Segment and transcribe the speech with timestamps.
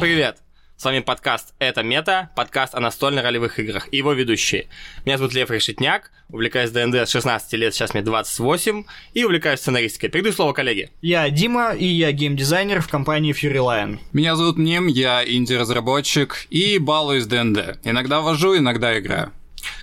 [0.00, 0.38] привет!
[0.78, 4.68] С вами подкаст «Это мета», подкаст о настольно-ролевых играх и его ведущие.
[5.04, 10.08] Меня зовут Лев Решетняк, увлекаюсь ДНД с 16 лет, сейчас мне 28, и увлекаюсь сценаристикой.
[10.08, 10.90] Передаю слово коллеге.
[11.02, 13.98] Я Дима, и я геймдизайнер в компании Fury Lion.
[14.14, 17.78] Меня зовут Ним, я инди-разработчик и балуюсь ДНД.
[17.84, 19.32] Иногда вожу, иногда играю.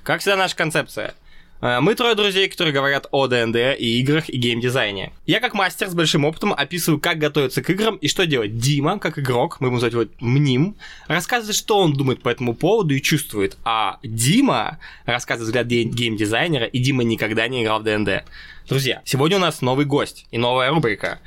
[0.01, 1.13] Как всегда, наша концепция–
[1.61, 5.13] мы трое друзей, которые говорят о ДНД и играх и геймдизайне.
[5.25, 8.57] Я как мастер с большим опытом описываю, как готовиться к играм и что делать.
[8.57, 10.75] Дима, как игрок, мы будем звать его Мним,
[11.07, 13.57] рассказывает, что он думает по этому поводу и чувствует.
[13.63, 18.23] А Дима рассказывает взгляд геймдизайнера, и Дима никогда не играл в ДНД.
[18.67, 21.19] Друзья, сегодня у нас новый гость и новая рубрика.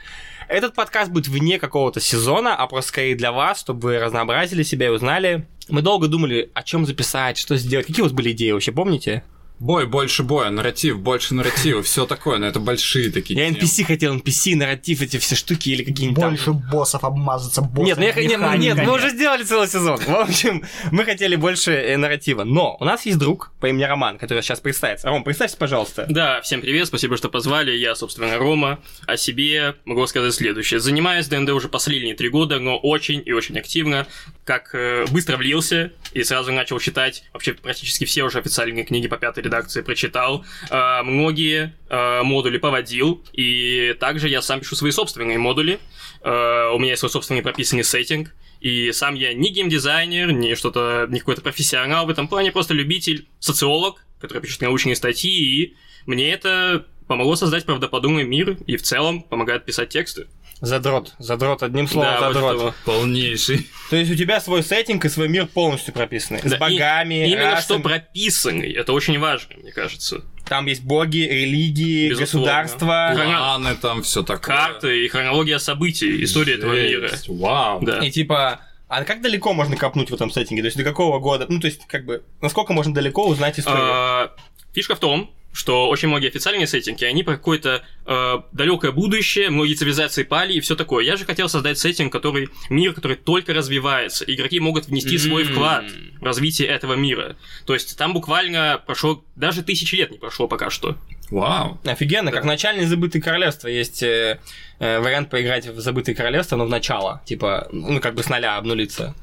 [0.49, 4.87] Этот подкаст будет вне какого-то сезона, а просто скорее для вас, чтобы вы разнообразили себя
[4.87, 5.47] и узнали.
[5.69, 7.87] Мы долго думали, о чем записать, что сделать.
[7.87, 9.23] Какие у вас были идеи вообще, помните?
[9.61, 13.39] Бой больше боя, нарратив больше нарратива, все такое, но это большие такие.
[13.39, 16.63] Я NPC хотел, NPC, нарратив, эти все штуки или какие-нибудь Больше там...
[16.73, 19.99] боссов обмазаться, боссов, Нет, ну я, нет, ну, нет, мы уже сделали целый сезон.
[19.99, 22.45] В общем, мы хотели больше э, нарратива.
[22.45, 25.09] Но у нас есть друг по имени Роман, который сейчас представится.
[25.09, 26.07] Ром, представься, пожалуйста.
[26.09, 27.73] Да, всем привет, спасибо, что позвали.
[27.73, 28.81] Я, собственно, Рома.
[29.07, 30.81] О себе могу сказать следующее.
[30.81, 34.07] Занимаюсь ДНД уже последние три года, но очень и очень активно.
[34.47, 39.19] Как э, быстро влился и сразу начал читать вообще практически все уже официальные книги по
[39.19, 45.39] пятой редакции прочитал, э, многие э, модули поводил, и также я сам пишу свои собственные
[45.39, 45.81] модули.
[46.23, 51.07] Э, у меня есть свой собственный прописанный сеттинг, и сам я не геймдизайнер, не что-то,
[51.09, 55.77] не какой-то профессионал в этом плане, просто любитель, социолог, который пишет научные статьи, и
[56.07, 60.29] мне это помогло создать правдоподобный мир и в целом помогает писать тексты.
[60.61, 61.15] Задрот.
[61.19, 62.61] Задрот, одним словом, да, задрот.
[62.61, 63.67] Вот Полнейший.
[63.89, 66.41] То есть у тебя свой сеттинг и свой мир полностью прописанный.
[66.43, 67.65] Да, с богами, и, Именно расами.
[67.65, 68.73] что прописанный.
[68.73, 70.23] Это очень важно, мне кажется.
[70.47, 72.63] Там есть боги, религии, Безусловно.
[72.63, 73.13] государства.
[73.15, 74.57] Планы там, все такое.
[74.57, 77.09] Карты и хронология событий, история этого мира.
[77.09, 77.81] Жесть, Вау.
[77.83, 77.99] Да.
[78.05, 80.63] И типа, а как далеко можно копнуть в этом сеттинге?
[80.63, 81.47] То есть до какого года?
[81.49, 83.81] Ну, то есть, как бы, насколько можно далеко узнать историю?
[83.85, 84.33] А,
[84.75, 89.75] Фишка в том, что очень многие официальные сеттинги, они про какое-то э, далекое будущее, многие
[89.75, 91.05] цивилизации пали и все такое.
[91.05, 94.25] Я же хотел создать сеттинг, который мир, который только развивается.
[94.25, 95.55] Игроки могут внести свой М-м.
[95.55, 95.85] вклад
[96.21, 97.37] в развитие этого мира.
[97.67, 100.97] То есть там буквально прошло даже тысячи лет не прошло пока что.
[101.31, 101.81] Вау.
[101.85, 103.69] Офигенно, как начальное забытое королевство.
[103.69, 104.41] Есть э,
[104.79, 107.23] э, вариант поиграть в забытое королевство, но в начало.
[107.25, 109.15] Типа, ну, как бы с нуля обнулиться.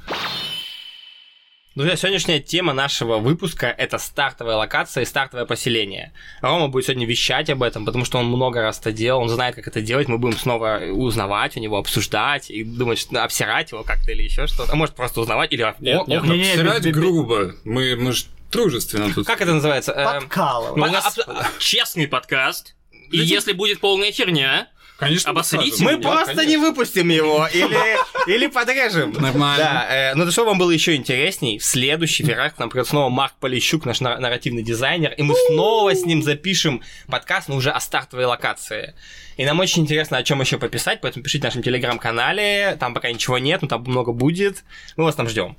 [1.77, 6.11] Друзья, сегодняшняя тема нашего выпуска– это стартовая локация и стартовое поселение.
[6.41, 9.53] Рома будет сегодня вещать об этом, потому что он много раз это делал, он знает,
[9.53, 13.83] как это делать, мы будем снова узнавать у него, обсуждать и думать, что обсирать его
[13.83, 14.73] как-то или еще что-то.
[14.73, 15.71] А может, просто узнавать или...
[15.79, 17.53] Нет, О, нет, о, не, не, обсирать без- грубо.
[17.63, 19.27] Мы, мы ж дружественно тут.
[19.27, 19.91] Как это называется?
[19.91, 20.77] Э, Подкалывать.
[20.77, 21.15] ну, У нас
[21.59, 22.73] честный подкаст.
[23.11, 25.83] И если будет полная херня, Конечно, Обосрите.
[25.83, 26.49] Мы просто конечно.
[26.49, 27.97] не выпустим его или,
[28.27, 29.13] или подрежем.
[29.13, 29.57] Нормально.
[29.57, 33.09] Да, э, но чтобы вам было еще интересней, в следующий верах к нам придет снова
[33.09, 37.69] Марк Полищук, наш нар- нарративный дизайнер, и мы снова с ним запишем подкаст, но уже
[37.69, 38.95] о стартовой локации.
[39.37, 43.11] И нам очень интересно, о чем еще пописать, поэтому пишите в нашем телеграм-канале, там пока
[43.11, 44.63] ничего нет, но там много будет.
[44.95, 45.55] Мы вас там ждем.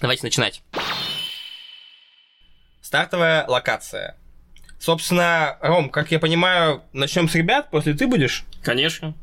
[0.00, 0.62] Давайте начинать.
[2.80, 4.16] Стартовая локация.
[4.80, 8.44] Собственно, Ром, как я понимаю, начнем с ребят, после ты будешь?
[8.62, 9.14] конечно.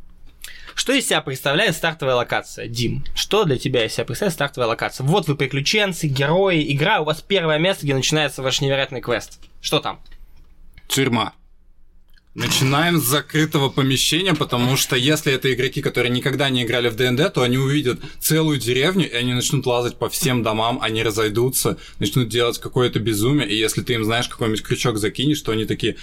[0.75, 2.68] Что из себя представляет стартовая локация?
[2.68, 5.03] Дим, что для тебя из себя представляет стартовая локация?
[5.03, 9.40] Вот вы приключенцы, герои, игра, у вас первое место, где начинается ваш невероятный квест.
[9.59, 10.00] Что там?
[10.88, 11.34] Тюрьма.
[12.38, 17.34] Начинаем с закрытого помещения, потому что если это игроки, которые никогда не играли в ДНД,
[17.34, 22.30] то они увидят целую деревню, и они начнут лазать по всем домам, они разойдутся, начнут
[22.30, 25.96] делать какое-то безумие, и если ты им, знаешь, какой-нибудь крючок закинешь, то они такие,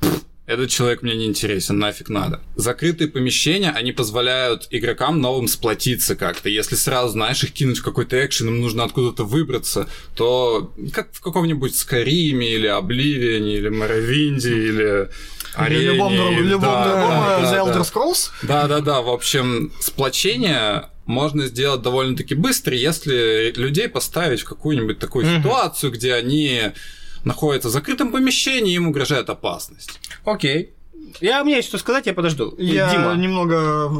[0.00, 2.40] «Пф, этот человек мне не интересен, нафиг надо.
[2.56, 6.48] Закрытые помещения, они позволяют игрокам новым сплотиться как-то.
[6.48, 11.20] Если сразу, знаешь, их кинуть в какой-то экшен, им нужно откуда-то выбраться, то как в
[11.20, 15.08] каком-нибудь Скариме или Обливиане, или Моровинде, или
[15.56, 17.72] Арене, любом, или- любом да, другом да, да, The да.
[17.80, 18.30] Elder Scrolls.
[18.42, 25.38] Да-да-да, в общем, сплочение можно сделать довольно-таки быстро, если людей поставить в какую-нибудь такую Мгм.
[25.42, 26.72] ситуацию, где они
[27.24, 29.98] находятся в закрытом помещении, им угрожает опасность.
[30.24, 30.74] Окей.
[31.20, 32.54] Я, у меня есть что сказать, я подожду.
[32.58, 33.14] Я Дима.
[33.14, 33.90] немного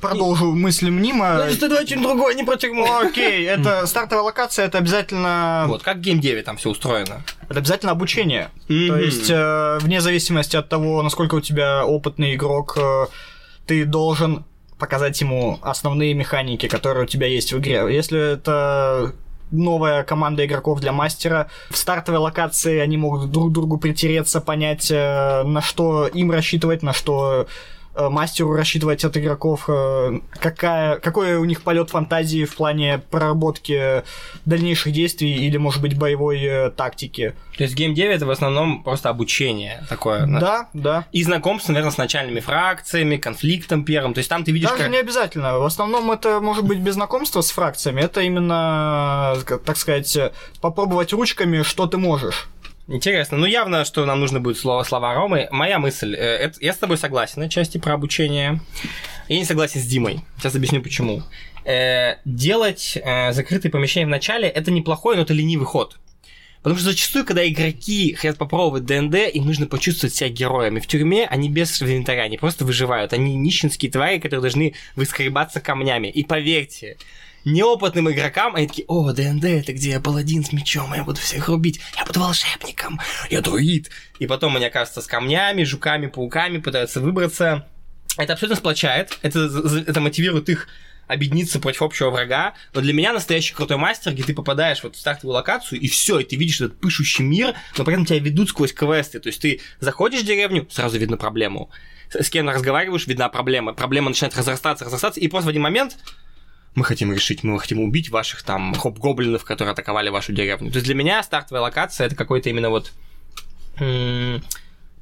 [0.00, 1.44] продолжу мысли Мнима.
[1.46, 2.86] Ну, что давай что-нибудь другое, не про тюрьму.
[3.00, 7.22] Окей, это стартовая локация, это обязательно, Вот, как в Game 9 там все устроено.
[7.48, 8.50] это обязательно обучение.
[8.68, 13.06] То есть, э, вне зависимости от того, насколько у тебя опытный игрок, э,
[13.66, 14.44] ты должен
[14.78, 17.84] показать ему основные механики, которые у тебя есть в игре.
[17.90, 19.12] Если это
[19.50, 21.48] новая команда игроков для мастера.
[21.70, 26.92] В стартовой локации они могут друг другу притереться, понять, э, на что им рассчитывать, на
[26.92, 27.46] что
[27.94, 34.02] мастеру рассчитывать от игроков, э, какая, какой у них полет фантазии в плане проработки
[34.44, 37.34] дальнейших действий или, может быть, боевой э, тактики.
[37.56, 40.26] То есть геймдев это в основном просто обучение такое.
[40.26, 40.40] да?
[40.40, 41.06] Да, да.
[41.12, 44.14] И знакомство, наверное, с начальными фракциями, конфликтом первым.
[44.14, 44.92] То есть там ты видишь, Даже как...
[44.92, 45.58] не обязательно.
[45.58, 48.00] В основном это может быть без знакомства с фракциями.
[48.00, 52.48] Это именно, э, так сказать, э, попробовать ручками, что ты можешь.
[52.90, 53.38] Интересно.
[53.38, 55.46] Ну, явно, что нам нужно будет слово слова Ромы.
[55.52, 58.60] Моя мысль, э, я с тобой согласен на части про обучение.
[59.28, 60.22] Я не согласен с Димой.
[60.36, 61.22] Сейчас объясню почему.
[61.64, 66.00] Э, делать э, закрытые помещения в начале это неплохой, но это ленивый ход.
[66.62, 70.80] Потому что зачастую, когда игроки хотят попробовать ДНД, им нужно почувствовать себя героями.
[70.80, 73.12] В тюрьме они без инвентаря, они просто выживают.
[73.12, 76.08] Они нищенские твари, которые должны выскребаться камнями.
[76.08, 76.96] И поверьте,
[77.44, 81.48] неопытным игрокам они такие, о, ДНД, это где я паладин с мечом, я буду всех
[81.48, 83.00] рубить, я буду волшебником,
[83.30, 83.90] я друид.
[84.18, 87.66] И потом они оказываются с камнями, жуками, пауками, пытаются выбраться.
[88.16, 89.40] Это абсолютно сплочает, это,
[89.86, 90.68] это мотивирует их
[91.06, 92.54] объединиться против общего врага.
[92.72, 96.20] Но для меня настоящий крутой мастер, где ты попадаешь вот в стартовую локацию, и все,
[96.20, 99.18] и ты видишь этот пышущий мир, но при этом тебя ведут сквозь квесты.
[99.18, 101.70] То есть ты заходишь в деревню, сразу видно проблему.
[102.12, 103.72] С кем разговариваешь, видна проблема.
[103.72, 105.96] Проблема начинает разрастаться, разрастаться, и просто в один момент
[106.74, 110.70] мы хотим решить, мы хотим убить ваших там хоп-гоблинов, которые атаковали вашу деревню.
[110.70, 112.92] То есть для меня стартовая локация это какой-то именно вот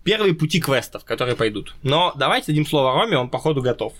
[0.04, 1.74] первые пути квестов, которые пойдут.
[1.82, 3.92] Но давайте дадим слово Роме, он походу готов.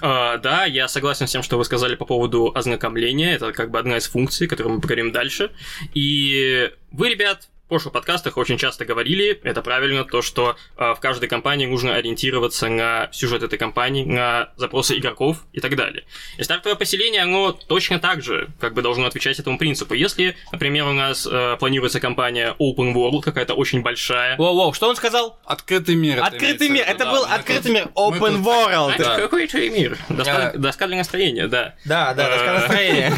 [0.00, 3.34] А, да, я согласен с тем, что вы сказали по поводу ознакомления.
[3.34, 5.50] Это как бы одна из функций, которую мы поговорим дальше.
[5.94, 11.28] И вы, ребят, прошлых подкастах очень часто говорили, это правильно, то, что а, в каждой
[11.28, 16.04] компании нужно ориентироваться на сюжет этой компании, на запросы игроков и так далее.
[16.38, 19.94] И стартовое поселение, оно точно так же как бы должно отвечать этому принципу.
[19.94, 24.96] Если, например, у нас э, планируется компания Open World, какая-то очень большая, Воу-воу, что он
[24.96, 25.38] сказал?
[25.44, 26.22] Открытый мир.
[26.22, 27.12] Открытый мир, это да.
[27.12, 28.94] был открытый тут- мир, open тут- world.
[28.98, 29.16] Да.
[29.16, 29.98] какой это мир?
[30.08, 30.56] Доска, А.
[30.56, 31.74] доска для настроения, да.
[31.84, 33.14] Да, да, доска Э, настроения.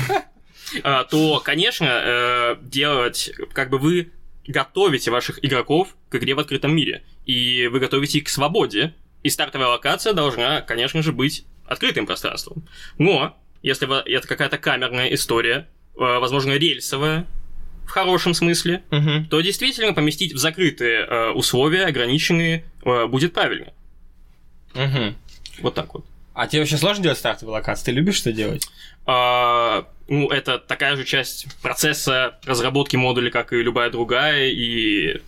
[0.82, 4.12] а, то, конечно, э, делать, как бы вы
[4.48, 9.28] готовите ваших игроков к игре в открытом мире, и вы готовите их к свободе, и
[9.28, 12.66] стартовая локация должна, конечно же, быть открытым пространством.
[12.98, 17.26] Но, если это какая-то камерная история, э, возможно, рельсовая,
[17.84, 19.26] в хорошем смысле, Мгм.
[19.26, 23.72] то действительно поместить в закрытые э, условия, ограниченные, э, будет правильно.
[24.74, 25.16] Мгм.
[25.60, 26.04] Вот так вот.
[26.38, 27.86] А тебе вообще сложно делать стартовые локации?
[27.86, 28.64] Ты любишь что делать?
[29.06, 35.20] А, ну, это такая же часть процесса разработки модуля, как и любая другая, и...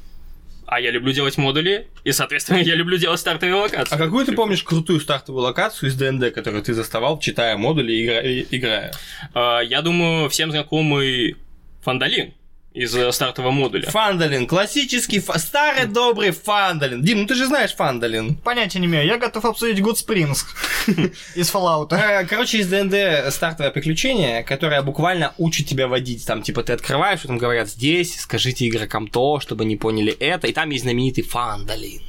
[0.66, 3.92] А я люблю делать модули, и, соответственно, я люблю делать стартовые локации.
[3.92, 8.06] А какую ты помнишь крутую стартовую локацию из ДНД, которую ты заставал, читая модули и
[8.06, 8.92] игра- играя?
[9.34, 11.36] А, я думаю, всем знакомый
[11.82, 12.34] Фандалин
[12.72, 13.90] из э, стартового модуля.
[13.90, 17.02] Фандалин, классический, фа- старый добрый Фандалин.
[17.02, 18.36] Дим, ну ты же знаешь Фандалин.
[18.36, 19.06] Понятия не имею.
[19.06, 20.44] Я готов обсудить Good Springs
[21.34, 21.92] из Fallout.
[21.92, 26.24] Э, Короче, из ДНД стартовое приключение, которое буквально учит тебя водить.
[26.26, 30.46] Там, типа, ты открываешь, там говорят, здесь скажите игрокам то, чтобы они поняли это.
[30.46, 32.02] И там есть знаменитый Фандалин.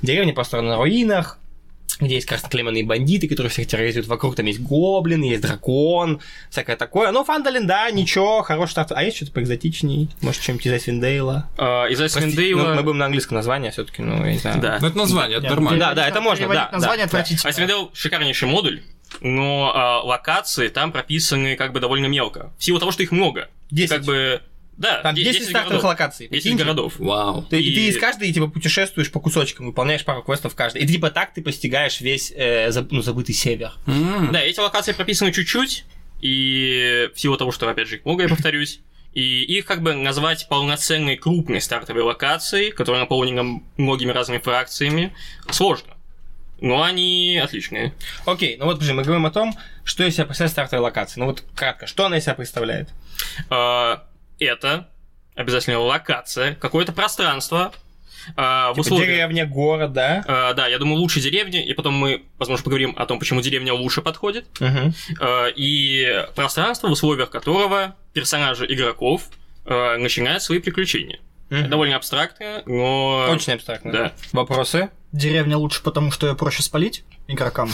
[0.00, 1.38] Деревня построена на руинах,
[2.00, 7.10] где есть красноклеймённые бандиты, которые всех терроризируют вокруг, там есть гоблин, есть дракон, всякое такое.
[7.12, 8.92] Ну, Фандалин, да, ничего, хороший старт.
[8.92, 10.10] А есть что-то поэкзотичней?
[10.20, 11.48] Может, что-нибудь из Icewind Dale а?
[11.56, 12.68] А, из Icewind Dale а...
[12.68, 14.60] ну, мы будем на английском названии все-таки, ну, я не знаю.
[14.60, 14.78] Да.
[14.80, 15.80] Ну, это название, это нормально.
[15.80, 17.18] Да, да, это можно, да, Название да, да.
[17.18, 17.48] отвратительно.
[17.48, 18.82] Icewind Dale шикарнейший модуль,
[19.20, 22.52] но а, локации там прописаны как бы довольно мелко.
[22.58, 23.48] В силу того, что их много.
[23.70, 23.90] 10.
[23.90, 24.42] Как бы...
[24.76, 25.84] Да, Там де- 10, стартовых городов.
[25.84, 26.28] локаций.
[26.28, 26.64] 10 прикиньте.
[26.64, 26.94] городов.
[26.98, 27.42] Вау.
[27.48, 30.82] Ты, И- ты из каждой типа путешествуешь по кусочкам, выполняешь пару квестов в каждой.
[30.82, 33.72] И типа так ты постигаешь весь э, заб- ну, забытый север.
[33.86, 34.30] М.
[34.32, 35.84] Да, эти локации прописаны чуть-чуть,
[36.20, 38.80] и в силу того, что, опять же, их много, я повторюсь,
[39.14, 45.14] и их как бы назвать полноценной крупной стартовой локацией, которая наполнена многими разными фракциями,
[45.50, 45.94] сложно.
[46.60, 47.94] Но они отличные.
[48.26, 49.54] Окей, ну вот, подожди, мы говорим о том,
[49.84, 51.20] что из себя представляет стартовая локация.
[51.20, 52.88] Ну вот кратко, что она из себя представляет?
[54.40, 54.88] А, Это
[55.34, 57.72] обязательно локация, какое-то пространство,
[58.34, 60.24] а, в Типа деревня, город, да?
[60.26, 63.72] А, да, я думаю, лучше деревни, и потом мы, возможно, поговорим о том, почему деревня
[63.72, 64.46] лучше подходит.
[64.58, 64.94] Мгм.
[65.20, 69.28] Э, и пространство, в условиях которого персонажи игроков
[69.64, 71.20] э, начинают свои приключения.
[71.50, 73.28] Это довольно абстрактно, но...
[73.30, 73.92] Очень абстрактно.
[73.92, 74.12] Да.
[74.32, 74.90] Вопросы?
[75.16, 77.70] Деревня лучше, потому что ее проще спалить игрокам.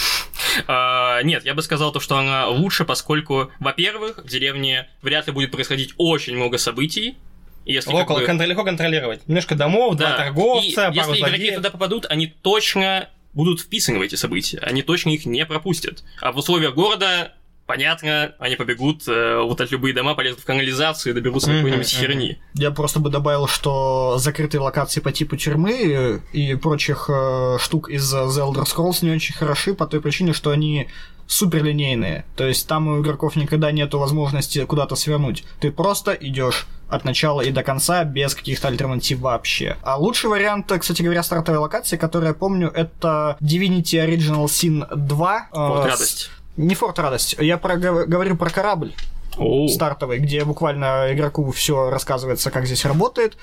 [0.68, 5.32] А, нет, я бы сказал то, что она лучше, поскольку, во-первых, в деревне вряд ли
[5.32, 7.16] будет происходить очень много событий.
[7.64, 9.26] Если как Около бы- контроля- легко контролировать.
[9.26, 10.16] Немножко домов, два Да.
[10.16, 14.58] торговца, И пару если игроки туда попадут, они точно будут вписаны в эти события.
[14.58, 16.04] Они точно их не пропустят.
[16.20, 17.32] А в условиях города
[17.72, 21.92] понятно, они побегут, э, лутать любые дома, полезут в канализацию и доберутся до Мгм, какой-нибудь
[21.94, 22.00] мгм.
[22.00, 22.38] херни.
[22.54, 28.14] Я просто бы добавил, что закрытые локации по типу тюрьмы и прочих э, штук из
[28.14, 30.88] The Elder Scrolls не очень хороши по той причине, что они
[31.26, 32.24] суперлинейные.
[32.36, 35.44] То есть там у игроков никогда нету возможности куда-то свернуть.
[35.60, 39.76] Ты просто идешь от начала и до конца без каких-то альтернатив вообще.
[39.82, 45.38] А лучший вариант, кстати говоря, стартовой локации, который я помню, это Divinity Original Sin 2.
[45.38, 46.30] э, Вот с- радость.
[46.56, 47.36] Не Форт Радость.
[47.38, 48.94] Я про, говорю про корабль
[49.38, 53.36] О, стартовый, где буквально игроку все рассказывается, как здесь работает.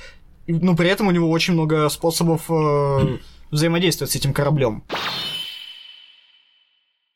[0.48, 3.18] Но при этом у него очень много способов э,
[3.52, 4.84] взаимодействовать с этим кораблем.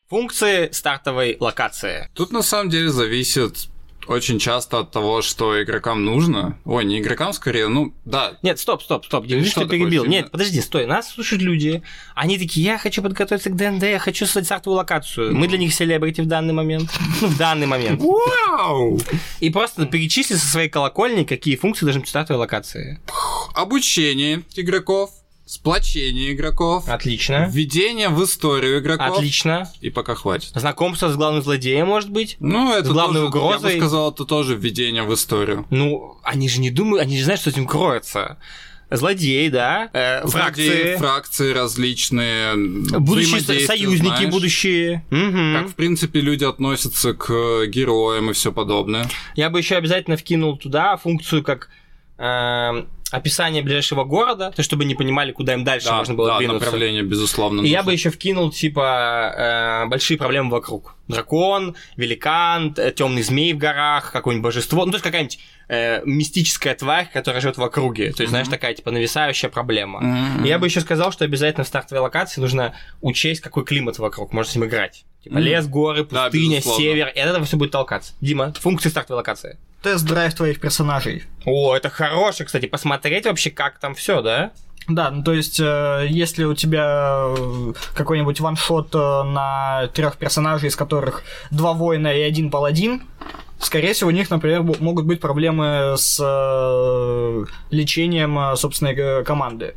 [0.08, 2.10] Функции стартовой локации.
[2.14, 3.68] Тут на самом деле зависит
[4.06, 6.58] очень часто от того, что игрокам нужно.
[6.64, 8.38] Ой, не игрокам скорее, ну да.
[8.42, 10.04] Нет, стоп, стоп, стоп, Денис, что ты перебил.
[10.04, 11.82] Нет, подожди, стой, нас слушают люди.
[12.14, 15.34] Они такие, я хочу подготовиться к ДНД, я хочу создать стартовую локацию.
[15.34, 16.90] Мы для них селебрити в данный момент.
[17.20, 18.02] Ну, в данный момент.
[18.02, 19.00] Вау!
[19.40, 23.00] И просто перечисли со своей колокольни, какие функции должны быть в стартовой локации.
[23.54, 25.10] Обучение игроков,
[25.46, 27.48] сплочение игроков, Отлично.
[27.50, 29.18] введение в историю игроков.
[29.18, 29.70] Отлично.
[29.80, 30.50] И пока хватит.
[30.54, 32.36] Знакомство с главным злодеем, может быть?
[32.40, 33.70] Ну, это С главной тоже, угрозой.
[33.70, 35.66] я бы сказал, это тоже введение в историю.
[35.70, 38.38] Ну, они же не думают, они же знают, что этим кроется.
[38.90, 40.30] Злодей, да, э, Злодеи,
[40.68, 42.54] фракции, фракции различные,
[43.00, 44.30] будущие союзники, знаешь.
[44.30, 45.04] будущие.
[45.10, 45.54] Мгм.
[45.58, 49.08] Как, в принципе, люди относятся к героям и все подобное.
[49.36, 51.70] Я бы еще обязательно вкинул туда функцию как
[52.18, 56.38] эм, описание ближайшего города, то чтобы не понимали, куда им дальше Да, можно было да,
[56.38, 56.64] двинуться.
[56.64, 57.60] направление, безусловно.
[57.62, 60.96] И я бы еще вкинул, типа, э, большие проблемы вокруг.
[61.08, 64.84] Дракон, великан, темный змей в горах, какое-нибудь божество.
[64.84, 68.12] Ну, то есть какая-нибудь э, мистическая тварь, которая живет в округе.
[68.12, 70.02] То есть, знаешь, такая, типа, нависающая проблема.
[70.44, 74.32] И Я бы еще сказал, что обязательно в стартовой локации нужно учесть, какой климат вокруг,
[74.32, 75.04] можно с ним играть.
[75.22, 75.44] Типа Мгм.
[75.44, 76.82] лес, горы, Да, пустыня, безусловно.
[76.84, 78.12] север, и от этого все будет толкаться.
[78.20, 79.58] Дима, функции стартовой локации.
[79.82, 81.24] Тест-драйв твоих персонажей.
[81.46, 84.50] О, это хороший, кстати, посмотреть вообще, как там все, да?
[84.86, 90.68] Да, ну то есть, э, если у тебя э, какой-нибудь ваншот э, на трех персонажей,
[90.68, 93.02] из которых два воина и один паладин,
[93.64, 99.74] скорее всего, у них, например, могут быть проблемы с э, лечением э, собственной э, команды.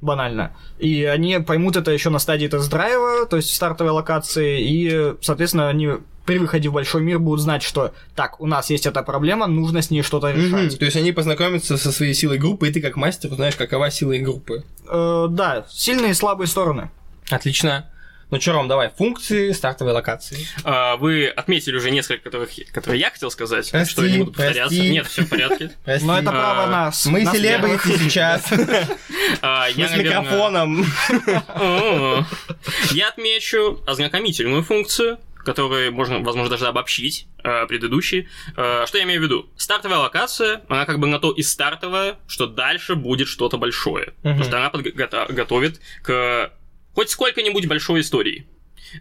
[0.00, 0.52] банально.
[0.78, 5.90] И они поймут это еще на стадии тест-драйва, то есть стартовой локации, и, соответственно, они
[6.24, 9.82] при выходе в большой мир будут знать, что так, у нас есть эта проблема, нужно
[9.82, 10.78] с ней что-то решать.
[10.78, 14.12] То есть они познакомятся со своей силой группы, и ты как мастер узнаешь, какова сила
[14.12, 14.64] их группы.
[14.88, 16.90] Э, да, сильные и слабые стороны.
[17.30, 17.90] Отлично.
[18.30, 20.46] Ну что, Ром, давай, функции стартовой локации.
[20.64, 24.30] А, Вы отметили уже несколько, которых, которые я хотел сказать, Прости, что я не буду
[24.32, 24.60] повторяться.
[24.76, 24.88] прости.
[24.90, 25.70] Нет, все в порядке.
[25.84, 26.06] Прости.
[26.06, 27.06] Но это А, право нас.
[27.06, 28.44] Мы селебрити сейчас.
[29.42, 30.84] А, с микрофоном.
[32.92, 38.28] Я отмечу ознакомительную функцию, которую можно, возможно, даже обобщить э, предыдущей.
[38.56, 39.48] Э, что я имею в виду?
[39.56, 44.12] Стартовая локация, она как бы на то и стартовая, что дальше будет что-то большое.
[44.22, 46.50] Потому что она подго- готовит к
[46.94, 48.46] хоть сколько-нибудь большой истории.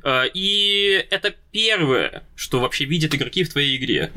[0.04, 4.12] Э, И это первое, что вообще видят игроки в твоей игре.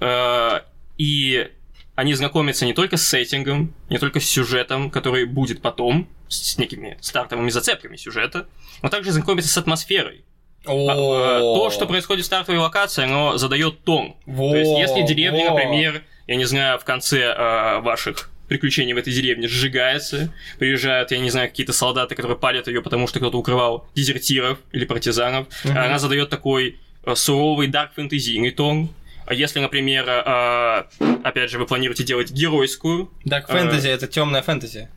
[0.00, 0.60] Э,
[0.98, 1.48] И
[1.94, 6.96] они знакомятся не только с сеттингом, не только с сюжетом, который будет потом, с некими
[7.00, 8.46] стартовыми зацепками сюжета,
[8.82, 10.24] но также знакомятся с атмосферой.
[10.66, 14.14] А, э, То, что происходит в стартовой локации, оно задает тон.
[14.26, 19.12] То есть, если деревня, например, я не знаю, в конце э, ваших приключений в этой
[19.12, 23.86] деревне сжигается, приезжают, я не знаю, какие-то солдаты, которые палят ее, потому что кто-то укрывал
[23.94, 25.78] дезертиров или партизанов, Мгм.
[25.78, 28.90] она задает такой э, суровый дарк фэнтезийный тон.
[29.24, 30.84] А если, например, э,
[31.22, 34.88] опять же, вы планируете делать геройскую, Дарк фэнтези это темная фэнтези.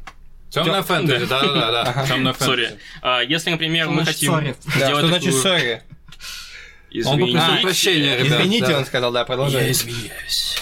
[0.50, 2.06] Темная фэнтези, да-да-да.
[2.08, 2.80] Темная сори, фэнтези.
[3.04, 4.34] а, если, например, мы хотим.
[4.34, 5.82] Да, сделать что значит сори?
[6.96, 7.38] Он Извините.
[7.40, 8.40] попросил прощения, ребят.
[8.40, 8.78] Извините, да.
[8.80, 9.72] он сказал, да, продолжай.
[9.72, 10.58] извиняюсь.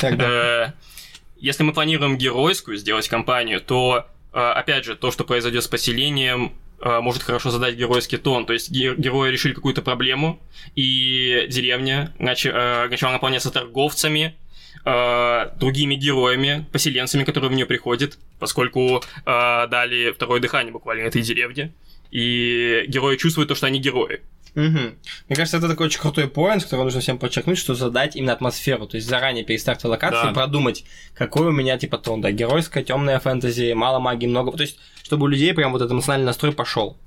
[1.42, 6.54] Если мы планируем геройскую сделать кампанию, то, э, опять же, то, что произойдет с поселением,
[6.80, 8.46] э, может хорошо задать геройский тон.
[8.46, 10.40] То есть ге- герои решили какую-то проблему,
[10.76, 14.36] и деревня э, начала наполняться торговцами,
[14.84, 21.72] другими героями, поселенцами, которые в нее приходят, поскольку дали второе дыхание буквально этой деревне.
[22.10, 24.22] И герои чувствуют то, что они герои.
[24.54, 24.98] Мгм.
[25.30, 28.86] Мне кажется, это такой очень крутой поинт, который нужно всем подчеркнуть, что задать именно атмосферу.
[28.86, 30.34] То есть заранее перед стартовой локацией Да.
[30.34, 34.52] продумать, какой у меня типа тон, да, геройская, темная фэнтези, мало магии, много.
[34.52, 36.98] То есть, чтобы у людей прям вот этот эмоциональный настрой пошел.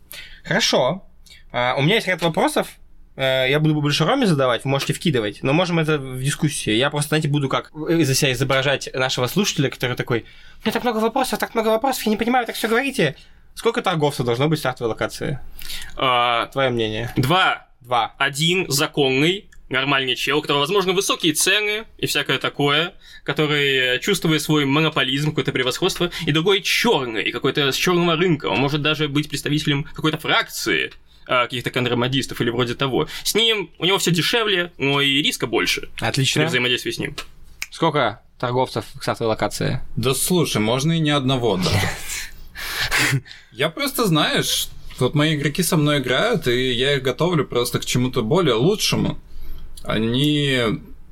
[0.42, 1.06] Хорошо.
[1.52, 2.68] А, у меня есть ряд вопросов.
[3.16, 6.72] Э, Я буду больше Роме задавать, вы можете вкидывать, но можем это в дискуссии.
[6.72, 10.20] Я просто, знаете, буду как из-за себя изображать нашего слушателя, который такой,
[10.62, 13.14] у меня так много вопросов, так много вопросов, я не понимаю, так все говорите.
[13.54, 15.38] Сколько торговцев должно быть в стартовой локации?
[15.96, 17.12] Э, Твое мнение?
[17.16, 18.14] Два Два.
[18.18, 22.94] один законный, нормальный чел, у которого, возможно, высокие цены и всякое такое,
[23.24, 28.46] который чувствует свой монополизм, какое-то превосходство, и другой черный, какой-то с черного рынка.
[28.46, 30.92] Он может даже быть представителем какой-то фракции,
[31.26, 33.08] а, каких-то контрабандистов или вроде того.
[33.22, 36.46] С ним у него все дешевле, но и риска больше при Отлично.
[36.46, 37.16] взаимодействии с ним.
[37.70, 39.80] Сколько торговцев к стартовой локации?
[39.96, 41.70] Да слушай, можно и не одного даже.
[43.52, 47.84] Я просто, знаешь, вот мои игроки со мной играют, и я их готовлю просто к
[47.84, 49.18] чему-то более лучшему.
[49.82, 50.58] Они...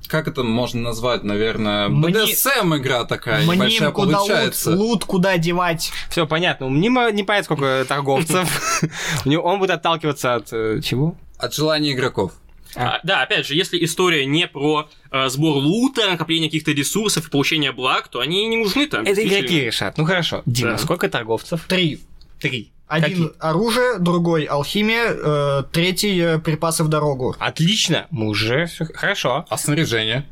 [0.09, 1.89] Как это можно назвать, наверное?
[1.89, 4.71] Мне- BDSM игра такая Мним, небольшая куда лут, получается.
[4.73, 5.91] лут куда девать.
[6.11, 6.67] Все понятно.
[6.67, 8.83] У Мнима не понятно, сколько торговцев.
[9.25, 11.17] У него он будет отталкиваться от э, чего?
[11.39, 12.33] От желания игроков.
[12.75, 17.31] А, да, опять же, если история не про э, сбор лута, накопление каких-то ресурсов и
[17.31, 19.05] получение благ, то они не нужны там.
[19.05, 19.99] Это игроки решат.
[19.99, 20.43] Ну хорошо.
[20.47, 20.79] Дима, Да.
[20.79, 21.65] сколько торговцев?
[21.69, 22.01] Три.
[22.41, 22.71] Три.
[22.89, 23.31] Один Какие?
[23.41, 27.35] оружие, другой алхимия, э, третий э, припасы в дорогу.
[27.39, 28.07] Отлично.
[28.11, 29.47] Мы уже всё хорошо.
[29.49, 30.27] А снаряжение?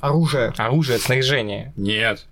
[0.00, 0.52] Оружие.
[0.56, 1.72] Оружие, снаряжение.
[1.76, 2.26] Нет.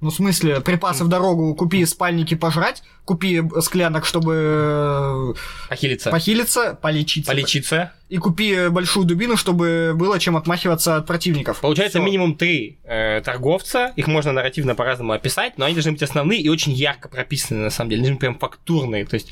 [0.00, 5.34] Ну, в смысле, припасы в дорогу, купи спальники пожрать, купи склянок, чтобы
[5.68, 6.08] Похилиться.
[6.08, 7.32] э, похилиться, полечиться.
[7.32, 7.92] Полечиться.
[8.08, 11.60] И купи большую дубину, чтобы было чем отмахиваться от противников.
[11.60, 12.04] Получается Всё.
[12.04, 13.92] минимум три э, торговца.
[13.96, 17.70] Их можно нарративно по-разному описать, но они должны быть основные и очень ярко прописаны, на
[17.70, 18.00] самом деле.
[18.00, 19.06] Они должны быть прям фактурные.
[19.06, 19.30] То есть,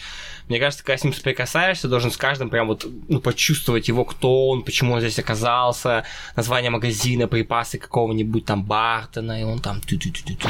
[0.49, 4.49] мне кажется, когда с ним соприкасаешься, должен с каждым прям вот ну, почувствовать его, кто
[4.49, 10.49] он, почему он здесь оказался, название магазина, припасы какого-нибудь там Бартона, и он там ту-ту-ту-ту-ту.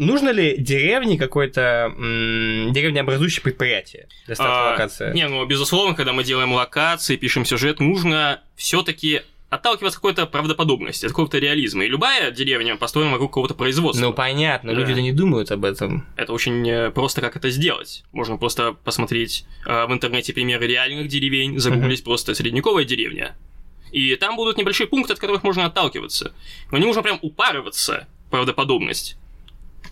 [0.00, 5.12] Нужно ли деревне какое-то м, деревнеобразующее предприятие для стартовой А, локации?
[5.12, 11.04] Не, ну, безусловно, когда мы делаем локации, пишем сюжет, нужно все-таки отталкиваться от какой-то правдоподобности,
[11.04, 11.84] от какого-то реализма.
[11.84, 14.02] И любая деревня построена вокруг какого-то производства.
[14.06, 14.80] Ну понятно, Да.
[14.80, 16.06] люди-то не думают об этом.
[16.16, 18.04] Это очень э, просто, как это сделать.
[18.12, 23.36] Можно просто посмотреть э, в интернете примеры реальных деревень, загуглить просто средневековая деревня.
[23.92, 26.32] И там будут небольшие пункты, от которых можно отталкиваться.
[26.70, 29.16] Но не нужно прям упарываться правдоподобность.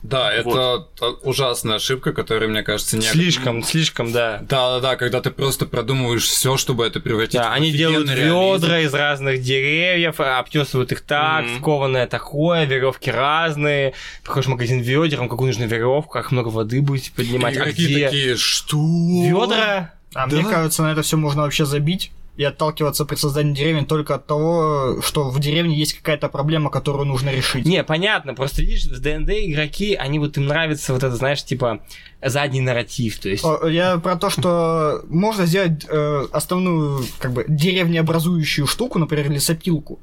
[0.02, 0.94] Да, это Вот.
[0.94, 3.02] та- ужасная ошибка, которая, мне кажется, не...
[3.02, 4.38] Слишком, слишком, да.
[4.48, 8.64] Да-да-да, когда ты просто продумываешь все, чтобы это превратить Да, в они делают реализм.
[8.64, 11.58] ведра из разных деревьев, а, обтесывают их так, Мгм.
[11.58, 13.92] скованное такое, веревки разные.
[14.22, 17.84] Приходишь в магазин ведер, вам какую нужно веревку, как много воды будете поднимать, а Игроки
[17.84, 18.76] где такие, что?
[18.78, 19.92] ведра?
[20.14, 20.36] А Да.
[20.36, 24.26] мне кажется, на это все можно вообще забить и отталкиваться при создании деревни только от
[24.26, 27.66] того, что в деревне есть какая-то проблема, которую нужно решить.
[27.66, 31.80] Не, понятно, просто видишь, в ДНД игроки, они вот им нравится вот это, знаешь, типа
[32.24, 33.44] задний нарратив, то есть...
[33.68, 39.98] Я про то, что можно сделать э, основную, как бы, деревнеобразующую штуку, например, лесопилку.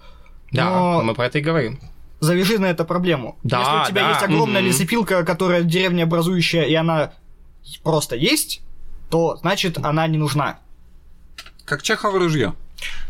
[0.52, 1.80] да, но- мы про это и говорим.
[2.20, 3.38] Завяжи на это проблему.
[3.44, 4.72] Да, Если у тебя да, есть огромная мгм.
[4.72, 7.14] лесопилка, которая деревнеобразующая, и она
[7.82, 8.62] просто есть,
[9.10, 10.60] то значит она не нужна.
[11.66, 12.54] Как Чехово ружье.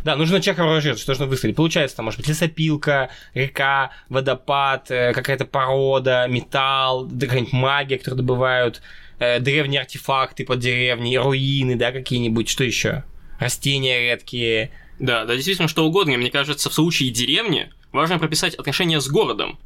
[0.03, 1.55] Да, нужно чехово оружие, что нужно выстрелить.
[1.55, 8.81] Получается, там может быть лесопилка, река, водопад, э, какая-то порода, металл, какая-нибудь магия, которую добывают,
[9.19, 13.03] э, древние артефакты под деревней, руины, да, какие-нибудь, что еще?
[13.39, 14.71] Растения редкие.
[14.99, 16.15] Да, да, действительно, что угодно.
[16.17, 19.59] Мне кажется, в случае деревни важно прописать отношения с городом.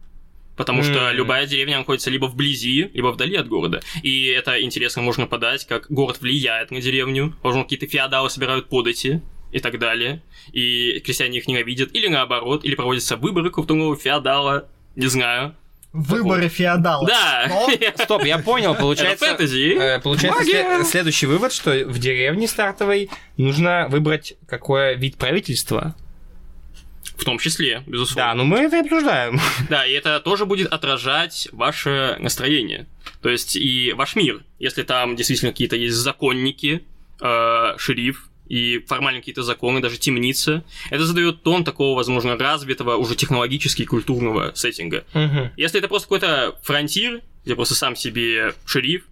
[0.60, 1.16] Потому что М.
[1.16, 3.82] любая деревня находится либо вблизи, либо вдали от города.
[4.04, 7.34] И это интересно можно подать, как город влияет на деревню.
[7.42, 9.22] Возможно, какие-то феодалы собирают подати
[9.54, 10.22] и так далее.
[10.52, 11.96] И крестьяне их ненавидят.
[11.96, 14.68] Или наоборот, или проводятся выборы крутого феодала.
[14.98, 15.56] Не знаю.
[15.94, 17.08] Выборы феодала.
[17.08, 17.46] Да!
[17.50, 17.68] Но
[18.04, 19.26] Стоп, я понял, Это получается...
[19.26, 19.76] фэнтези.
[19.80, 20.62] э, Получается, Магия.
[20.62, 25.96] сле- следующий вывод, что в деревне стартовой нужно выбрать какой вид правительства.
[27.20, 28.32] В том числе, безусловно.
[28.32, 29.40] Да, ну мы это и обсуждаем.
[29.70, 32.88] Да, и это тоже будет отражать ваше настроение.
[33.22, 34.44] То есть и ваш мир.
[34.58, 36.84] Если там действительно какие-то есть законники,
[37.22, 43.16] э, шериф и формально какие-то законы, даже темница, это задает тон такого, возможно, развитого уже
[43.16, 45.04] технологически культурного сеттинга.
[45.14, 45.52] Мгм.
[45.58, 49.04] Если это просто какой-то фронтир, где просто сам себе шериф,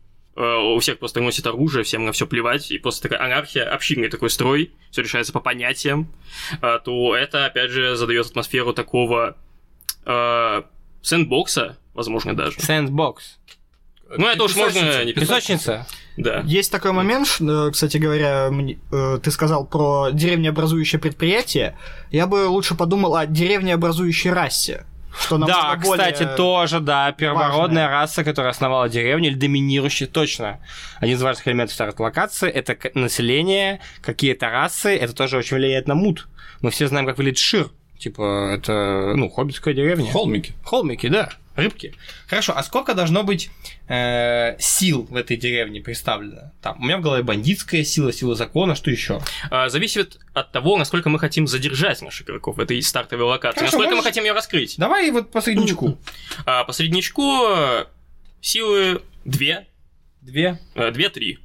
[0.42, 4.30] у всех просто носит оружие, всем на все плевать, и просто такая анархия, общинный такой
[4.30, 6.14] строй, все решается по понятиям,
[6.62, 9.36] э, то это, опять же, задает атмосферу такого
[10.06, 10.62] э,
[11.02, 12.60] sandbox а, возможно, даже.
[12.60, 13.40] Sandbox.
[14.16, 15.28] Ну, это уж можно не писать.
[15.28, 15.88] Песочница.
[16.18, 16.42] Да.
[16.46, 18.50] есть такой момент, э, кстати говоря,
[18.92, 21.78] э, ты сказал про деревнеобразующее предприятие.
[22.10, 24.86] Я бы лучше подумал о деревнеобразующей расе.
[25.20, 27.54] Что Да, более- кстати, тоже, да, первородная
[27.86, 27.88] важное.
[27.90, 30.60] раса, которая основала деревню, или доминирующая, точно.
[31.00, 35.96] Один из важных элементов старой локации— это население, какие-то расы, это тоже очень влияет на
[35.96, 36.28] mood.
[36.62, 37.70] Мы все знаем, как выглядит Шир.
[37.98, 40.12] Типа, это, ну, хоббитская деревня.
[40.12, 40.54] Холмики.
[40.64, 41.30] Холмики, да.
[41.58, 41.94] Рыбки.
[42.28, 43.50] Хорошо, а сколько должно быть
[43.88, 46.54] э, сил в этой деревне представлено?
[46.62, 49.20] Там, у меня в голове бандитская сила, сила закона, что еще?
[49.50, 53.78] А, зависит от того, насколько мы хотим задержать наших игроков в этой стартовой локации, Хорошо,
[53.78, 54.76] насколько можешь- мы хотим ее раскрыть.
[54.78, 55.98] Давай вот по среднячку.
[56.46, 57.86] А, по среднячку э,
[58.40, 59.64] силы 2,
[60.22, 60.60] Две.
[60.76, 61.38] 2-3.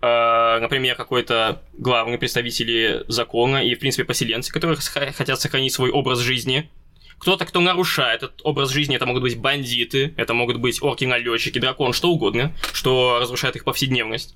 [0.00, 6.18] А, Например, какой-то главный представители закона и, в принципе, поселенцы, которые хотят сохранить свой образ
[6.18, 6.68] жизни.
[7.18, 11.92] Кто-то, кто нарушает этот образ жизни, это могут быть бандиты, это могут быть орки-налетчики, дракон,
[11.92, 14.34] что угодно, что разрушает их повседневность.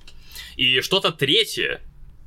[0.57, 1.81] И что-то третье,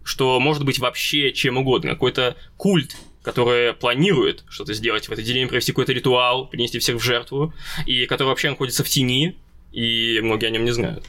[0.03, 5.47] что может быть вообще чем угодно, какой-то культ, который планирует что-то сделать в этой деревне,
[5.47, 7.53] провести какой-то ритуал, принести всех в жертву,
[7.85, 9.37] и который вообще находится в тени,
[9.71, 11.05] и многие о нем не знают.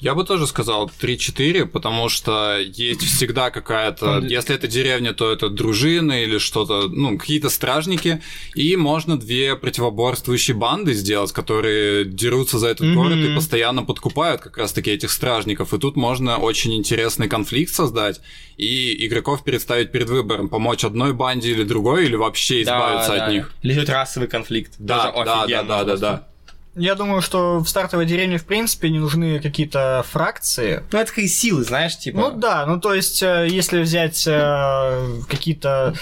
[0.00, 4.18] Я бы тоже сказал 3-4, потому что есть всегда какая-то...
[4.18, 8.20] Если это деревня, то это дружина или что-то, ну, какие-то стражники.
[8.54, 14.58] И можно две противоборствующие банды сделать, которые дерутся за этот город и постоянно подкупают как
[14.58, 15.72] раз-таки этих стражников.
[15.72, 18.20] И тут можно очень интересный конфликт создать
[18.56, 23.20] и игроков переставить перед выбором, помочь одной банде или другой, или вообще избавиться Да, от
[23.26, 23.32] да.
[23.32, 23.52] них.
[23.62, 24.74] Или хоть расовый конфликт.
[24.78, 26.28] Да, да, да, да, да, да.
[26.76, 30.82] Я думаю, что в стартовой деревне, в принципе, не нужны какие-то фракции.
[30.90, 32.18] Ну, это такие силы, знаешь, типа...
[32.18, 35.94] Ну да, ну то есть, э, если взять э, какие-то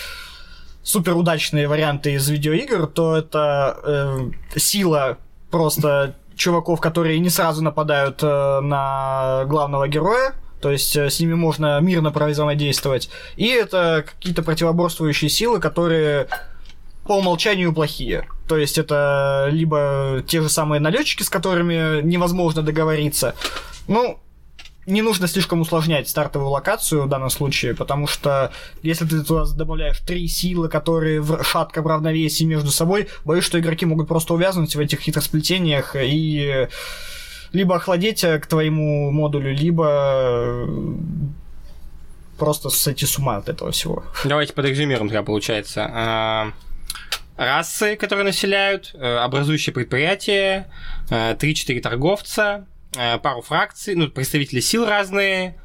[0.82, 5.18] супер удачные варианты из видеоигр, то это э, сила
[5.50, 10.34] просто чуваков, которые не сразу нападают э, на главного героя.
[10.60, 13.10] То есть э, с ними можно мирно взаимодействовать.
[13.36, 16.28] И это какие-то противоборствующие силы, которые
[17.04, 18.26] по умолчанию плохие.
[18.48, 23.34] То есть это либо те же самые налетчики, с которыми невозможно договориться.
[23.88, 24.18] Ну,
[24.86, 30.00] не нужно слишком усложнять стартовую локацию в данном случае, потому что если ты туда добавляешь
[30.00, 34.80] три силы, которые в шатком равновесии между собой, боюсь, что игроки могут просто увязнуть в
[34.80, 36.68] этих хитросплетениях и
[37.52, 40.66] либо охладеть к твоему модулю, либо э,
[42.38, 44.04] просто сойти с ума от этого всего.
[44.24, 46.52] Давайте подрезюмируем тогда, получается.
[47.36, 50.70] Расы, которые населяют, э, образующие предприятия,
[51.10, 52.66] э, 3-4 торговца,
[52.96, 55.58] э, пару фракций, ну, представители сил разные.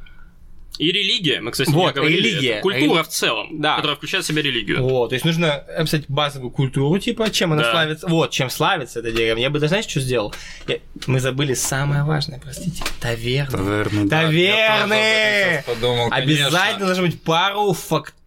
[0.79, 2.51] И религия, мы, кстати, Вот, не говорили, религия.
[2.53, 3.77] это культура Рели- в целом, Да.
[3.77, 4.83] которая включает в себя религию.
[4.83, 7.71] Вот, то есть нужно описать базовую культуру, типа, чем она Да.
[7.71, 8.07] славится.
[8.07, 9.41] Вот, чем славится эта деревня.
[9.41, 10.35] Я бы, даже, знаешь, что сделал?
[10.67, 10.77] Я-
[11.07, 12.83] Мы забыли самое важное, простите.
[12.99, 13.57] Таверны.
[13.57, 14.05] Таверны.
[14.07, 14.21] да.
[14.21, 14.93] Я Таверны!
[14.93, 16.45] этом сейчас подумал, конечно.
[16.47, 17.73] Обязательно должно быть пару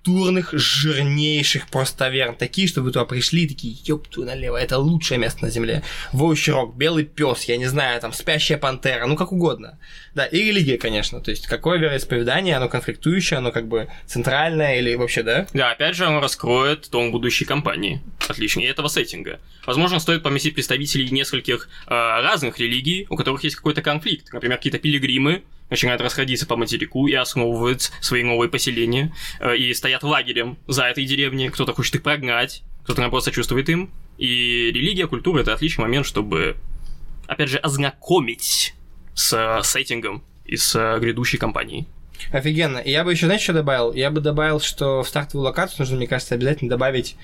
[0.01, 2.35] фактурных, жирнейших просто таверн.
[2.35, 5.83] Такие, чтобы вы туда пришли, такие, ёпту налево, это лучшее место на земле.
[6.13, 9.79] Воющий рог, белый пес, я не знаю, там, спящая пантера, ну как угодно.
[10.15, 11.21] Да, и религия, конечно.
[11.21, 15.47] То есть, какое вероисповедание, оно конфликтующее, оно как бы центральное или вообще, да?
[15.53, 18.01] Да, опять же, он раскроет тон будущей компании.
[18.29, 18.61] Отлично.
[18.61, 19.39] И этого сеттинга.
[19.67, 24.33] Возможно, стоит поместить представителей нескольких э, разных религий, у которых есть какой-то конфликт.
[24.33, 30.03] Например, какие-то пилигримы начинают расходиться по материку и основывают свои новые поселения, э, и стоят
[30.03, 31.49] лагерем за этой деревней.
[31.49, 33.91] Кто-то хочет их прогнать, кто-то наоборот сочувствует им.
[34.19, 36.57] И религия, культура— это отличный момент, чтобы,
[37.27, 38.75] опять же, ознакомить
[39.15, 41.87] с э, сеттингом и с э, грядущей компанией.
[42.33, 42.79] Офигенно.
[42.79, 43.93] И я бы еще, знаешь, что добавил?
[43.95, 47.17] Я бы добавил, что в стартовую локацию нужно, мне кажется, обязательно добавить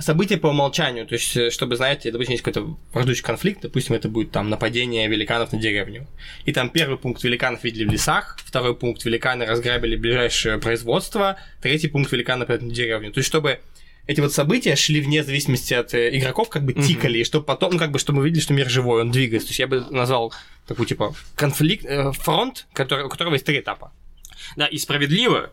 [0.00, 1.06] события по умолчанию.
[1.06, 5.08] То есть, э, чтобы, знаете, допустим, есть какой-то враждующий конфликт, допустим, это будет там нападение
[5.08, 6.06] великанов на деревню.
[6.44, 11.88] И там первый пункт великанов видели в лесах, второй пункт великаны разграбили ближайшее производство, третий
[11.88, 13.12] пункт великаны нападают на деревню.
[13.12, 13.60] То есть, чтобы
[14.06, 17.74] эти вот события шли вне зависимости от э, игроков, как бы тикали, и чтобы потом,
[17.74, 19.48] ну, как бы, чтобы мы видели, что мир живой, он двигается.
[19.48, 20.32] То есть я бы назвал
[20.66, 23.92] такой, типа, конфликт, э, фронт, который, у которого есть три этапа.
[24.56, 25.50] Да, и справедливо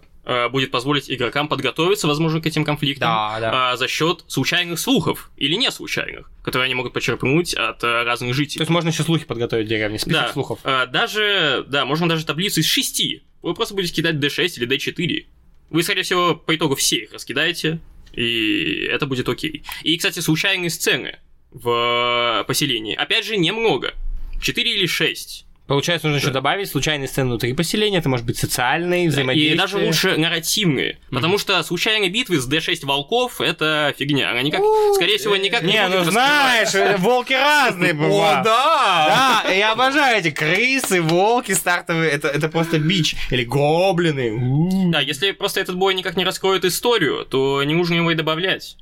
[0.50, 3.72] будет позволить игрокам подготовиться, возможно, к этим конфликтам да.
[3.72, 8.32] а, за счет случайных слухов или не случайных, которые они могут почерпнуть от э, разных
[8.32, 8.62] То жителей.
[8.62, 10.60] есть можно еще слухи подготовить в деревне, список да, слухов.
[10.64, 13.24] э, даже, да, можно даже таблицу из шести.
[13.42, 15.26] Вы просто будете кидать D6 или D4.
[15.70, 17.80] Вы, скорее всего, по итогу все их раскидаете,
[18.14, 19.64] и это будет окей.
[19.84, 21.20] И, кстати, случайные сцены
[21.52, 22.96] в э, поселении.
[22.96, 23.94] Опять же, немного.
[24.42, 25.47] 4 или 6.
[25.68, 29.58] Получается, нужно еще добавить случайные сцены внутри поселения, это может быть социальные, И взаимодействия.
[29.58, 30.98] даже лучше нарративные.
[31.12, 34.32] Потому что случайные битвы с D6 волков это фигня.
[34.32, 34.62] Она никак,
[34.96, 38.46] скорее всего, никак не, Не, ну знаешь, э, волки разные О, бывают.
[38.46, 39.44] да!
[39.46, 43.16] Да, я обожаю эти крысы, волки стартовые, это, это просто бич.
[43.30, 44.90] Или гоблины.
[44.92, 48.78] Да, если просто этот бой никак не раскроет историю, то не нужно его и добавлять.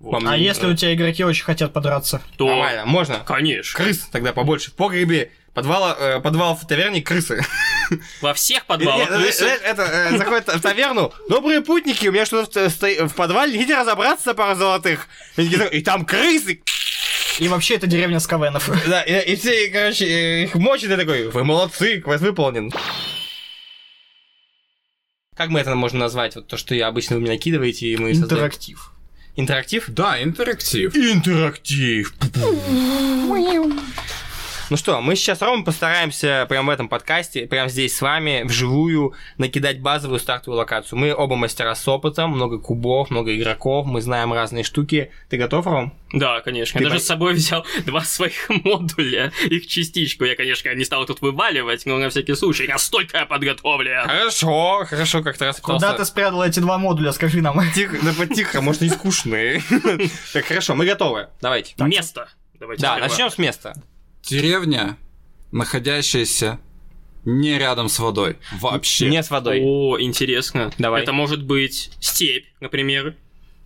[0.00, 0.22] Вот.
[0.24, 0.68] А если да.
[0.68, 2.22] у тебя игроки очень хотят подраться?
[2.36, 3.18] То, Нормально, можно.
[3.26, 3.76] конечно.
[3.76, 4.70] Крыс тогда побольше.
[4.70, 7.44] В погребе подвала, э, подвал в таверне крысы.
[8.20, 9.38] Во всех подвалах э, крысы.
[9.44, 11.12] знаешь, это э, заходит в таверну.
[11.28, 15.06] Добрые путники, у меня что-то в, сто- в подвале, идите разобраться за пару золотых.
[15.36, 15.42] И
[15.72, 16.62] И там крысы.
[17.38, 18.68] И вообще это деревня Скавенов.
[18.88, 22.72] Да, и, и все, короче, э, их мочат, и такой, вы молодцы, квест выполнен.
[25.36, 26.34] Как мы это можем назвать?
[26.34, 28.92] Вот то, что я обычно вы мне накидываете, и мы создаем- Интерактив.
[29.36, 29.84] Интерактив?
[29.88, 30.96] Да, интерактив.
[30.96, 32.12] Интерактив.
[34.70, 39.14] Ну что, мы сейчас, Рома, постараемся прямо в этом подкасте, прямо здесь с вами, вживую,
[39.38, 40.98] накидать базовую стартовую локацию.
[40.98, 45.10] Мы оба мастера с опытом, много кубов, много игроков, мы знаем разные штуки.
[45.30, 45.94] Ты готов, Ром?
[46.12, 46.76] Да, конечно.
[46.76, 50.24] Ты Я даже с собой взял два своих модуля, их частичку.
[50.24, 52.66] Я, конечно, не стал тут вываливать, но на всякий случай.
[52.66, 54.02] Настолько я подготовлен.
[54.02, 57.58] Хорошо, хорошо, как-то раз Куда ты спрятал эти два модуля, скажи нам.
[57.74, 59.62] Тихо, да потихо, может, они скучные.
[60.34, 61.28] Так, хорошо, мы готовы.
[61.40, 61.72] Давайте.
[61.78, 62.28] Место.
[62.60, 63.72] Давайте Да, начнем с места.
[64.28, 64.96] Деревня,
[65.52, 66.58] находящаяся
[67.24, 68.36] не рядом с водой.
[68.60, 69.08] Вообще.
[69.08, 69.60] Не с водой.
[69.62, 70.70] О, интересно.
[70.78, 71.02] Давай.
[71.02, 73.16] Это может быть степь, например,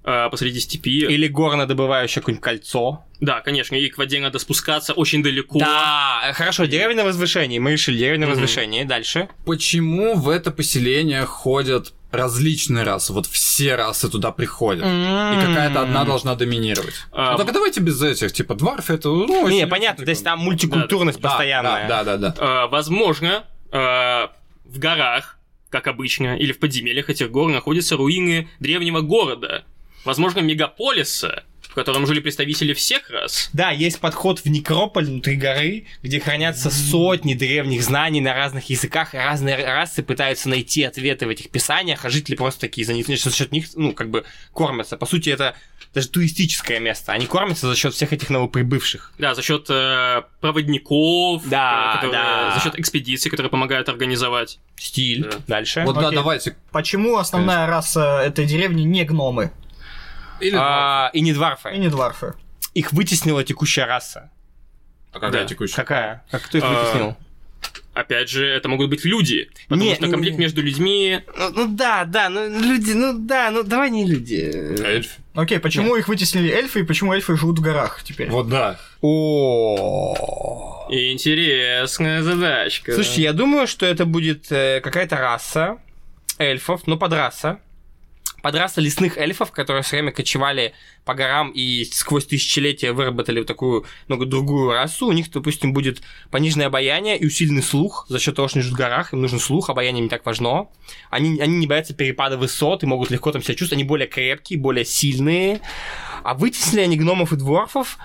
[0.05, 1.07] а, посреди степи.
[1.07, 3.05] Или горно-добывающее какое-нибудь кольцо.
[3.21, 5.59] Да, конечно, и к воде надо спускаться очень далеко.
[5.61, 7.59] Да, хорошо, деревня на возвышении.
[7.59, 8.83] Мы решили деревня на возвышении.
[8.85, 9.29] Дальше.
[9.45, 13.13] Почему в это поселение ходят различные расы?
[13.13, 14.85] Вот все расы туда приходят.
[14.85, 16.95] И какая-то одна должна доминировать.
[17.11, 19.09] А, Ну только давайте без этих, типа, дварф это...
[19.09, 21.89] Ну, Не, понятно, типа, то есть там мультикультурность да, постоянная.
[21.89, 22.29] Да, да, да.
[22.31, 22.37] да.
[22.39, 24.31] А, возможно, а,
[24.65, 25.39] в горах,
[25.71, 29.65] как обычно, или в подземельях этих гор находятся руины древнего города.
[30.05, 33.49] Возможно, мегаполиса, в котором жили представители всех рас.
[33.55, 39.15] Да, есть подход в некрополь внутри горы, где хранятся сотни древних знаний на разных языках,
[39.15, 43.31] и разные расы пытаются найти ответы в этих писаниях, а жители просто такие заняты, что
[43.31, 44.99] за счет них, ну, как бы, кормятся.
[44.99, 45.57] По сути, это
[45.95, 47.13] даже туристическое место.
[47.13, 49.13] Они кормятся за счет всех этих новоприбывших.
[49.19, 52.55] Да, за счет э, проводников, Да, э, которые- да.
[52.55, 54.59] за счет экспедиций, которые помогают организовать.
[54.77, 55.23] Стиль.
[55.25, 55.31] Да.
[55.47, 55.85] Дальше.
[55.87, 56.17] Вот да, Окей.
[56.17, 56.57] давайте.
[56.71, 59.53] Почему основная раса этой деревни не гномы
[60.41, 61.71] Или А, и не и дварфы.
[61.77, 62.35] не дварфы?
[62.75, 64.31] Их вытеснила текущая раса.
[65.13, 65.45] А какая Да.
[65.49, 65.77] текущая?
[65.77, 66.25] Какая?
[66.31, 67.17] Как кто их А, вытеснил?
[67.95, 69.51] Опять же, это могут быть люди.
[69.69, 70.45] Потому Не, что конфликт не.
[70.45, 71.21] между людьми...
[71.39, 74.51] Ну, ну да, да, ну люди, ну да, ну давай не люди.
[74.83, 75.17] Эльф.
[75.35, 78.31] Окей, почему их вытеснили эльфы и почему эльфы живут в горах теперь?
[78.31, 78.79] Вот да.
[79.03, 80.87] О.
[80.91, 82.95] Интересная задачка.
[82.95, 85.79] Слушайте, я думаю, что это будет э, какая-то раса
[86.39, 87.61] эльфов, ну подраса.
[88.43, 90.75] Подраса лесных эльфов, которые все время кочевали
[91.05, 95.07] по горам и сквозь тысячелетия выработали вот такую, много другую расу.
[95.07, 98.77] У них, допустим, будет пониженное обаяние и усиленный слух за счет того, что они живут
[98.77, 100.67] в горах, им нужен слух, обаяние не так важно.
[101.09, 103.81] Они, они не боятся перепада высот и могут легко там себя чувствовать.
[103.81, 105.61] Они более крепкие, более сильные.
[106.25, 107.97] А вытеснили они гномов и дворфов,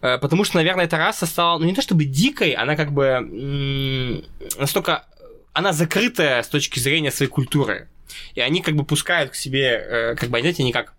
[0.00, 3.04] э, потому что, наверное, эта раса стала, ну не то чтобы дикой, она как бы
[3.04, 4.24] м,
[4.58, 5.06] настолько,
[5.52, 7.88] она закрытая с точки зрения своей культуры.
[8.34, 10.94] И они как бы пускают к себе, э, как бы, знаете, они как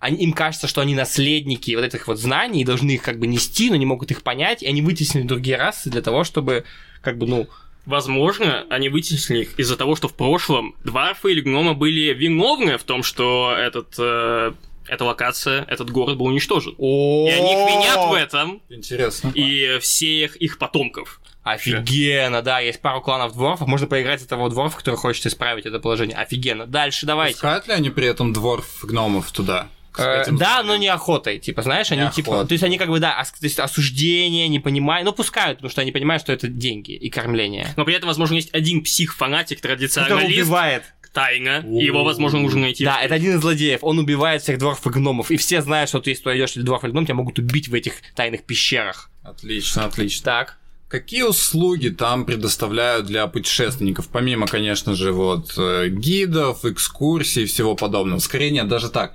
[0.00, 3.26] они, им кажется, что они наследники вот этих вот знаний и должны их как бы
[3.26, 6.64] нести, но не могут их понять, и они вытеснили другие расы для того, чтобы
[7.00, 7.48] как бы, ну,
[7.86, 12.84] Возможно, они вытеснили их из-за того, что в прошлом дварфы или гномы были виновны в
[12.84, 14.52] том, что этот, э,
[14.88, 16.72] эта локация, этот город был уничтожен.
[16.78, 19.30] И они их винят в этом, Интересно.
[19.34, 21.20] и всех их потомков.
[21.44, 25.78] Офигенно, да, есть пару кланов дворфов, можно поиграть за того дворфа, который хочет исправить это
[25.78, 26.16] положение.
[26.16, 26.66] Офигенно.
[26.66, 27.34] Дальше давайте.
[27.34, 29.68] Пускают ли они при этом дворф гномов туда?
[29.96, 31.38] Э, да, но не охотой.
[31.38, 32.30] Типа, знаешь, они типа.
[32.30, 32.48] Неохота.
[32.48, 35.04] То есть они как бы, да, ос- то есть осуждение, не понимают.
[35.04, 37.68] Ну, пускают, потому что они понимают, что это деньги и кормление.
[37.76, 40.82] Но при этом, возможно, есть один псих-фанатик, Который традиционалист, убивает.
[41.12, 42.84] тайно, и его, возможно, нужно найти.
[42.84, 43.80] Да, это один из злодеев.
[43.84, 45.30] Он убивает всех дворфов и гномов.
[45.30, 47.68] И все знают, что ты, если туда идешь или дворф или гном, тебя могут убить
[47.68, 49.10] в этих тайных пещерах.
[49.22, 50.24] Отлично, отлично.
[50.24, 50.58] Так.
[50.88, 57.74] Какие услуги там предоставляют для путешественников, помимо, конечно же, вот э, гидов, экскурсий и всего
[57.74, 58.20] подобного?
[58.20, 59.14] Скорее нет, даже так.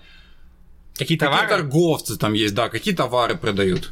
[0.97, 1.47] Какие Какие товары?
[1.47, 3.91] торговцы там есть, да, какие товары продают?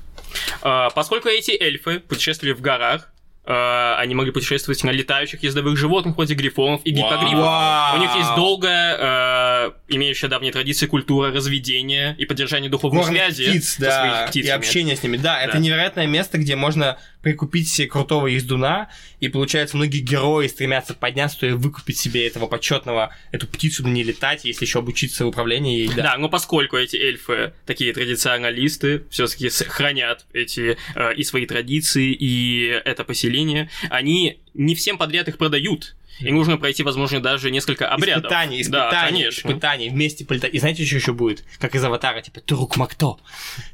[0.61, 3.09] А, поскольку эти эльфы путешествовали в горах,
[3.49, 7.95] а, они могли путешествовать на летающих ездовых животных вроде грифонов и гиппогрифов.
[7.95, 13.51] У них есть долгая, а, имеющая давние традиции, культура разведения и поддержания духовной Горных связи
[13.51, 14.53] птиц, со да, своими и птицами.
[14.53, 15.15] общение с ними.
[15.15, 20.93] Да, это невероятное место, где можно прикупить себе крутого ездуна, и получается, многие герои стремятся
[20.93, 25.27] подняться и выкупить себе этого почетного, эту птицу на ней летать, если еще обучиться в
[25.27, 25.89] управлении ей.
[25.89, 26.03] Да.
[26.03, 32.67] Да, но поскольку эти эльфы такие традиционалисты, все-таки хранят эти э, и свои традиции, и
[32.85, 35.97] это поселение, они не всем подряд их продают.
[36.19, 38.23] Им нужно пройти, возможно, даже несколько обрядов.
[38.25, 39.49] Испытаний, Да, испытаний, конечно.
[39.49, 40.53] испытаний, вместе полетать.
[40.53, 41.43] И знаете, что еще будет?
[41.59, 43.17] Как из Аватара, типа, Турук Макто.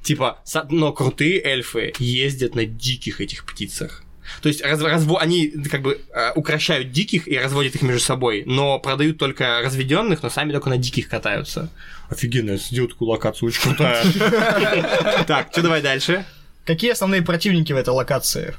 [0.01, 4.03] Типа, но крутые эльфы ездят на диких этих птицах.
[4.41, 8.43] То есть раз- разво- они как бы э, укращают диких и разводят их между собой,
[8.45, 11.69] но продают только разведенных, но сами только на диких катаются.
[12.10, 14.03] Офигенно, сделал такую локацию, очень крутая.
[15.27, 16.25] Так, что давай дальше?
[16.65, 18.56] Какие основные противники в этой локации?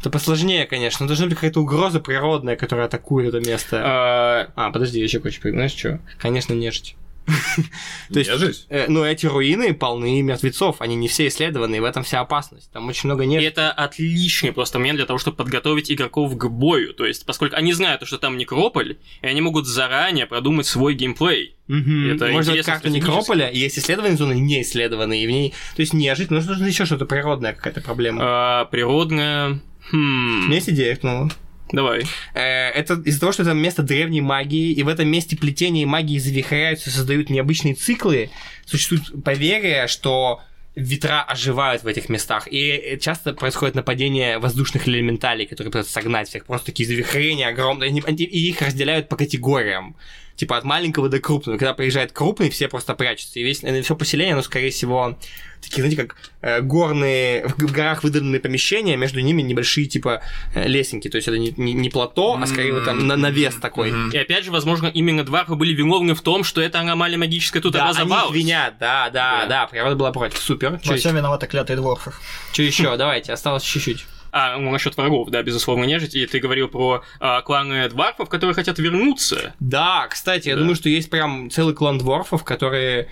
[0.00, 1.04] Это посложнее, конечно.
[1.04, 3.80] Но должна быть какая-то угроза природная, которая атакует это место.
[3.84, 5.50] А, А, подожди, я еще кое-что.
[5.50, 6.00] Знаешь что?
[6.18, 6.96] Конечно, нежить.
[8.12, 12.02] То есть, э, ну, эти руины полны мертвецов, они не все исследованы, и в этом
[12.02, 12.70] вся опасность.
[12.72, 13.48] Там очень много И нежити.
[13.48, 16.94] это отличный просто момент для того, чтобы подготовить игроков к бою.
[16.94, 21.56] То есть, поскольку они знают, что там некрополь, и они могут заранее продумать свой геймплей.
[21.68, 22.88] Это Можно как-то стратегически.
[22.96, 25.50] некрополя, и есть исследованные зоны, не исследованные, и в ней...
[25.76, 28.20] То есть нежить, нужно еще что-то природное, какая-то проблема.
[28.22, 29.60] А, природная...
[29.90, 30.52] Хм...
[30.52, 31.28] идея, ну.
[31.72, 32.04] Давай.
[32.34, 35.86] Э, Это из-за того, что это место древней магии, и в этом месте плетения и
[35.86, 38.30] магии завихряются, создают необычные циклы.
[38.64, 40.40] Существует поверье, что
[40.74, 42.48] ветра оживают в этих местах.
[42.50, 46.46] И часто происходит нападение воздушных элементалей, которые пытаются согнать всех.
[46.46, 47.90] Просто такие завихрения огромные.
[47.90, 49.96] И их разделяют по категориям.
[50.38, 51.58] Типа от маленького до крупного.
[51.58, 53.40] Когда приезжает крупный, все просто прячутся.
[53.40, 55.18] И весь, все поселение, оно, скорее всего,
[55.60, 60.22] такие, знаете, как э, горные, в в горах выделенные помещения, между ними небольшие, типа,
[60.54, 61.08] э, лесенки.
[61.10, 63.90] То есть это не, не, не плато, а скорее вот там на- навес такой.
[63.90, 64.10] Мгм.
[64.10, 67.72] И опять же, возможно, именно дварфы были виновны в том, что эта аномалия магическая тут
[67.72, 68.36] Да, они их образовалась.
[68.36, 69.46] винят, да, да, Да.
[69.48, 70.38] да, природа была против.
[70.38, 70.78] Супер.
[70.84, 72.20] Во всем виноваты клятые дворфов.
[72.52, 72.96] Что еще?
[72.96, 74.06] Давайте, осталось чуть-чуть.
[74.30, 76.14] А, ну, насчет врагов, да, безусловно, нежить.
[76.14, 79.54] И ты говорил про а, кланы дварфов, которые хотят вернуться.
[79.60, 80.60] Да, кстати, я Да.
[80.60, 83.08] думаю, что есть прям целый клан дворфов, которые...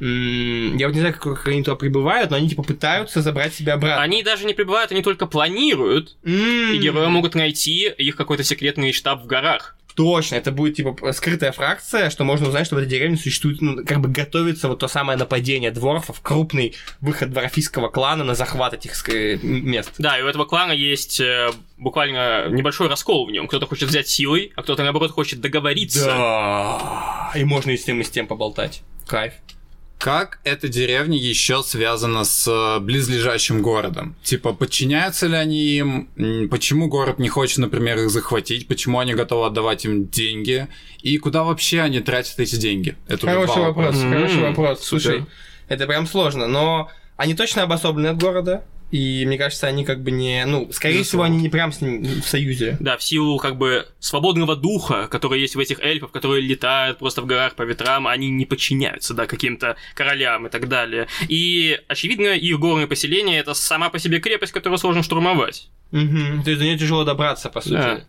[0.00, 4.02] Я вот не знаю, как они туда прибывают, но они типа пытаются забрать себя обратно.
[4.02, 6.16] Они даже не прибывают, они только планируют.
[6.24, 9.76] М, И герои могут найти их какой-то секретный штаб в горах.
[9.94, 13.84] Точно, это будет типа скрытая фракция, что можно узнать, что в этой деревне существует, ну,
[13.84, 18.92] как бы готовится вот то самое нападение дворфов, крупный выход дворфийского клана на захват этих
[18.92, 19.92] ск- мест.
[19.98, 23.46] Да, и у этого клана есть э, буквально небольшой раскол в нем.
[23.46, 26.06] Кто-то хочет взять силой, а кто-то, наоборот, хочет договориться.
[26.06, 27.32] Да.
[27.36, 28.82] И можно и с тем, и с тем поболтать.
[29.06, 29.34] Кайф.
[30.04, 34.14] Как эта деревня еще связана с э, близлежащим городом?
[34.22, 36.48] Типа, подчиняются ли они им?
[36.50, 38.68] Почему город не хочет, например, их захватить?
[38.68, 40.68] Почему они готовы отдавать им деньги?
[41.00, 42.96] И куда вообще они тратят эти деньги?
[43.08, 44.10] Это Хороший вопрос, вопроса.
[44.10, 44.80] Хороший вопрос.
[44.80, 45.02] супер.
[45.02, 45.26] Слушай,
[45.68, 48.62] это прям сложно, но они точно обособлены от города,
[48.94, 50.46] и мне кажется, они как бы не...
[50.46, 51.34] Ну, скорее всего, Безусловно.
[51.34, 52.76] они не прям с ним в союзе.
[52.78, 57.20] Да, в силу как бы свободного духа, который есть в этих эльфов, которые летают просто
[57.20, 61.08] в горах по ветрам, они не подчиняются, да, каким-то королям и так далее.
[61.26, 65.70] И, очевидно, их горное поселение— это сама по себе крепость, которую сложно штурмовать.
[65.90, 66.44] Мгм.
[66.44, 67.72] То есть до нее тяжело добраться, по сути.
[67.72, 68.04] Да.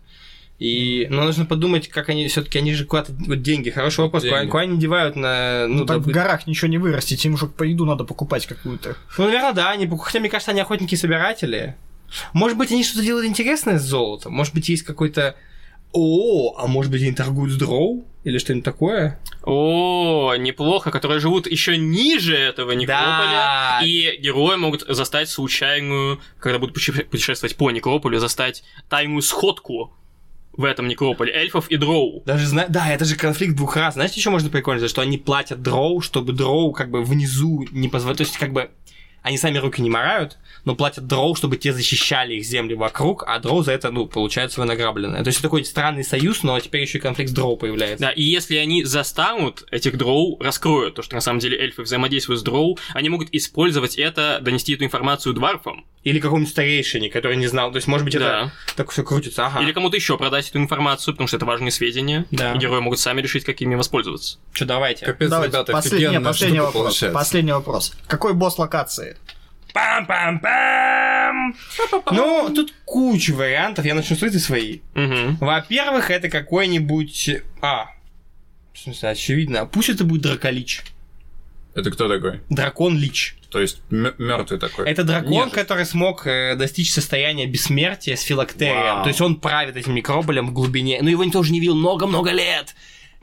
[0.58, 3.68] И, но нужно подумать, как они все-таки, они же куда-то вот деньги.
[3.70, 4.50] Хороший вопрос, куда, Деньги.
[4.50, 7.46] куда они девают на, ну, Ну, так в допу- горах ничего не вырастить, им уже
[7.46, 8.96] по еду надо покупать какую-то.
[9.18, 11.76] Ну, наверное, да, они, хотя мне кажется, они охотники-собиратели.
[12.32, 14.32] Может быть, они что-то делают интересное с золотом?
[14.32, 15.36] Может быть, есть какой-то...
[15.92, 18.04] О, а может быть, они торгуют с дроу?
[18.24, 19.18] Или что-нибудь такое?
[19.44, 23.30] О, неплохо, которые живут еще ниже этого некрополя.
[23.30, 23.80] Да.
[23.84, 29.94] И герои могут застать случайную, когда будут путешествовать по некрополю, застать тайную сходку
[30.56, 32.22] в этом некрополе эльфов и дроу.
[32.24, 32.66] Даже зна...
[32.68, 33.94] Да, это же конфликт двух раз.
[33.94, 38.18] Знаете, еще можно прикольно, что они платят дроу, чтобы дроу как бы внизу не позволять.
[38.18, 38.70] То есть, как бы
[39.26, 43.38] они сами руки не морают, но платят дроу, чтобы те защищали их земли вокруг, а
[43.40, 45.24] дроу за это, ну, получает свое награбленное.
[45.24, 48.06] То есть, такой странный союз, но теперь еще и конфликт с дроу появляется.
[48.06, 52.40] Да, и если они застанут этих дроу, раскроют то, что на самом деле эльфы взаимодействуют
[52.40, 55.84] с дроу, они могут использовать это, донести эту информацию дварфам.
[56.04, 57.72] Или какому-нибудь старейшине, который не знал.
[57.72, 58.52] То есть, может быть, это Да.
[58.76, 59.46] так все крутится.
[59.46, 59.60] Ага.
[59.60, 62.26] Или кому-то еще продать эту информацию, потому что это важные сведения.
[62.30, 62.52] Да.
[62.54, 64.38] И герои могут сами решить, как ими воспользоваться.
[64.52, 65.04] Что, давайте.
[65.04, 66.74] Капец, Давайте, ребята, послед- последний вопрос.
[66.84, 67.18] получается.
[67.18, 67.92] Последний вопрос.
[68.06, 69.15] Какой босс локации?
[69.76, 71.54] Пам-пам-пам!
[72.12, 73.84] Ну, тут куча вариантов.
[73.84, 74.82] Я начну с этой своей.
[74.94, 75.44] Угу.
[75.44, 77.42] Во-первых, это какой-нибудь...
[77.60, 77.90] А,
[78.72, 79.66] в смысле, очевидно.
[79.66, 80.82] Пусть это будет драколич.
[81.74, 82.40] Это кто такой?
[82.48, 83.36] Дракон-лич.
[83.50, 84.88] То есть мертвый такой.
[84.88, 85.52] Это дракон, Нет.
[85.52, 88.76] который смог э, достичь состояния бессмертия с филактерием.
[88.76, 89.02] Вау.
[89.02, 91.00] То есть он правит этим микрополем в глубине.
[91.02, 92.74] Но его никто уже не видел много-много лет.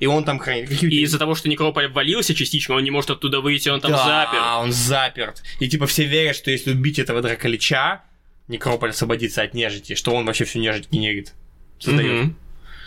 [0.04, 0.70] И он там хранит.
[0.84, 4.04] И из-за того, что некрополь обвалился частично, он не может оттуда выйти, он там да,
[4.06, 4.42] запер.
[4.58, 5.42] он заперт.
[5.62, 8.02] И типа все верят, что если убить этого драколича,
[8.50, 11.34] некрополь освободится от нежити, что он вообще всю нежить генерит.
[11.80, 12.12] Создает.
[12.12, 12.38] Мгм.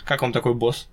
[0.05, 0.87] Как вам такой босс?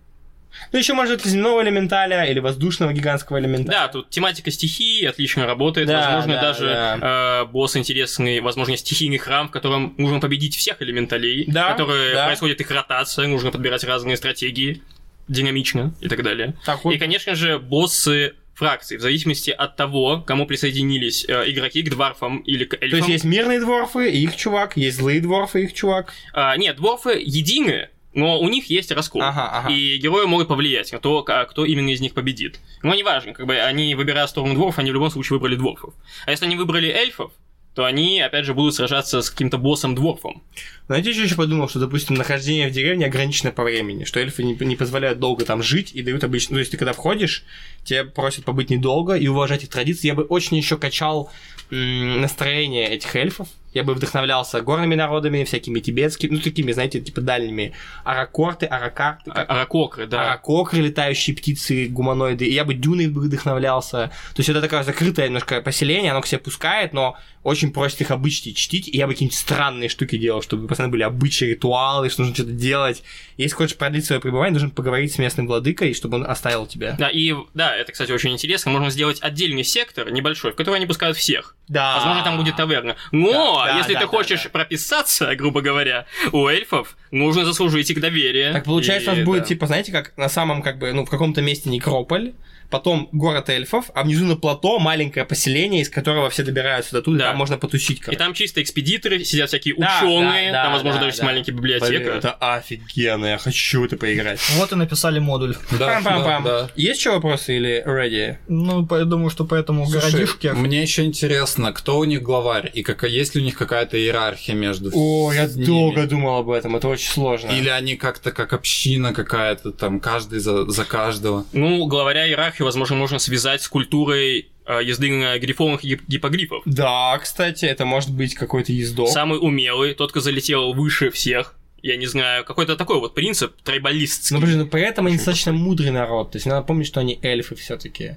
[0.73, 3.81] Ну, еще может земного элементаля или воздушного гигантского элементаля.
[3.81, 5.89] Да, тут тематика стихии отлично работает.
[5.89, 7.43] Да, возможно, да, даже да.
[7.43, 12.27] э, босс интересный, возможно, стихийный храм, в котором нужно победить всех элементалей, Да, которые да.
[12.27, 14.81] происходит их ротация, нужно подбирать разные стратегии
[15.29, 16.55] динамично и так далее.
[16.65, 21.83] Так вот, И, конечно же, боссы фракций, в зависимости от того, кому присоединились э, игроки
[21.83, 22.91] к дварфам или к эльфам.
[22.91, 26.13] то есть есть мирные дворфы, и их чувак, есть злые дворфы, и их чувак.
[26.33, 29.23] А, нет, дворфы едины, но у них есть раскол.
[29.23, 29.73] Ага, ага.
[29.73, 32.61] И герои могут повлиять на то, кто именно из них победит.
[32.83, 35.95] Но неважно, как бы они, выбирая сторону дворфов, они в любом случае выбрали дворфов.
[36.25, 37.33] А если они выбрали эльфов,
[37.75, 40.43] то они, опять же, будут сражаться с каким-то боссом-дворфом.
[40.87, 44.55] Знаете, что еще подумал, что, допустим, нахождение в деревне ограничено по времени, что эльфы не,
[44.55, 46.55] не позволяют долго там жить и дают обычно...
[46.55, 47.45] Ну, то есть ты когда входишь,
[47.83, 50.07] тебе просят побыть недолго и уважать их традиции.
[50.07, 51.33] Я бы очень еще качал
[51.71, 53.49] настроение этих эльфов.
[53.75, 57.73] Я бы вдохновлялся горными народами, всякими тибетскими, ну, такими, знаете, типа дальними.
[58.05, 60.31] Аракорты, аракарты, А- Аракокры, да.
[60.31, 62.47] Аракокры, летающие птицы, гуманоиды.
[62.47, 64.11] И я бы дюной бы вдохновлялся.
[64.35, 68.11] То есть это такое закрытое немножко поселение, оно к себе пускает, но очень просит их
[68.11, 68.89] обычаи чтить.
[68.89, 72.53] И я бы какие-нибудь странные штуки делал, чтобы постоянно были обычаи, ритуалы, что нужно что-то
[72.53, 73.03] делать.
[73.37, 76.97] Если хочешь продлить свое пребывание, нужно поговорить с местным владыкой, чтобы он оставил тебя.
[76.99, 78.71] Да, и да, это, кстати, очень интересно.
[78.71, 81.55] Можно сделать отдельный сектор небольшой, в который они пускают всех.
[81.69, 81.97] Да.
[81.97, 82.97] Возможно, там будет таверна.
[83.11, 84.51] Но, Да, да, если да, ты да, хочешь да.
[84.51, 88.53] прописаться, грубо говоря, у эльфов нужно заслужить их доверие.
[88.53, 89.47] Так получается, у И, нас будет, да.
[89.47, 92.33] типа, знаете, как на самом, как бы, ну, в каком-то месте некрополь,
[92.71, 97.19] потом город эльфов, а внизу на плато маленькое поселение, из которого все добираются до туда,
[97.19, 97.25] Да.
[97.31, 97.99] там можно потусить.
[97.99, 98.19] И короче.
[98.19, 101.25] там чисто экспедиторы, сидят всякие Да, ученые, да, там, да, возможно, да, даже есть да.
[101.27, 102.11] маленькая Блин, библиотека.
[102.11, 104.41] это офигенно, я хочу это поиграть.
[104.57, 105.57] Вот и написали модуль.
[105.79, 106.45] Да, Пам-пам-пам.
[106.45, 106.71] да, да.
[106.77, 108.37] Есть еще вопросы или ready?
[108.49, 110.53] Ну, по- я думаю, что поэтому Слушай, городишке...
[110.53, 114.55] мне еще интересно, кто у них главарь и какая есть ли у них какая-то иерархия
[114.55, 115.65] между О, я ними?
[115.65, 117.49] долго думал об этом, это очень сложно.
[117.51, 121.45] Или они как-то как община какая-то, там каждый за, за каждого.
[121.53, 126.63] Ну, главаря иерархию, возможно, можно связать с культурой э, езды на грифонах и гип- гипогрифов.
[126.65, 129.09] Да, кстати, это может быть какой-то ездок.
[129.09, 131.55] Самый умелый, тот, кто залетел выше всех.
[131.83, 134.35] Я не знаю, какой-то такой вот принцип трайбалистский.
[134.35, 136.33] Ну, блин, ну, при этом они достаточно мудрый народ.
[136.33, 138.17] То есть надо помнить, что они эльфы все-таки.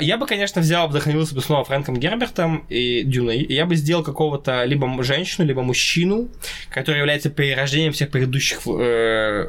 [0.00, 3.42] Я бы, конечно, взял, вдохновился бы снова Фрэнком Гербертом и Дюной.
[3.42, 6.28] И я бы сделал какого-то либо женщину, либо мужчину,
[6.70, 9.46] который является перерождением всех предыдущих э,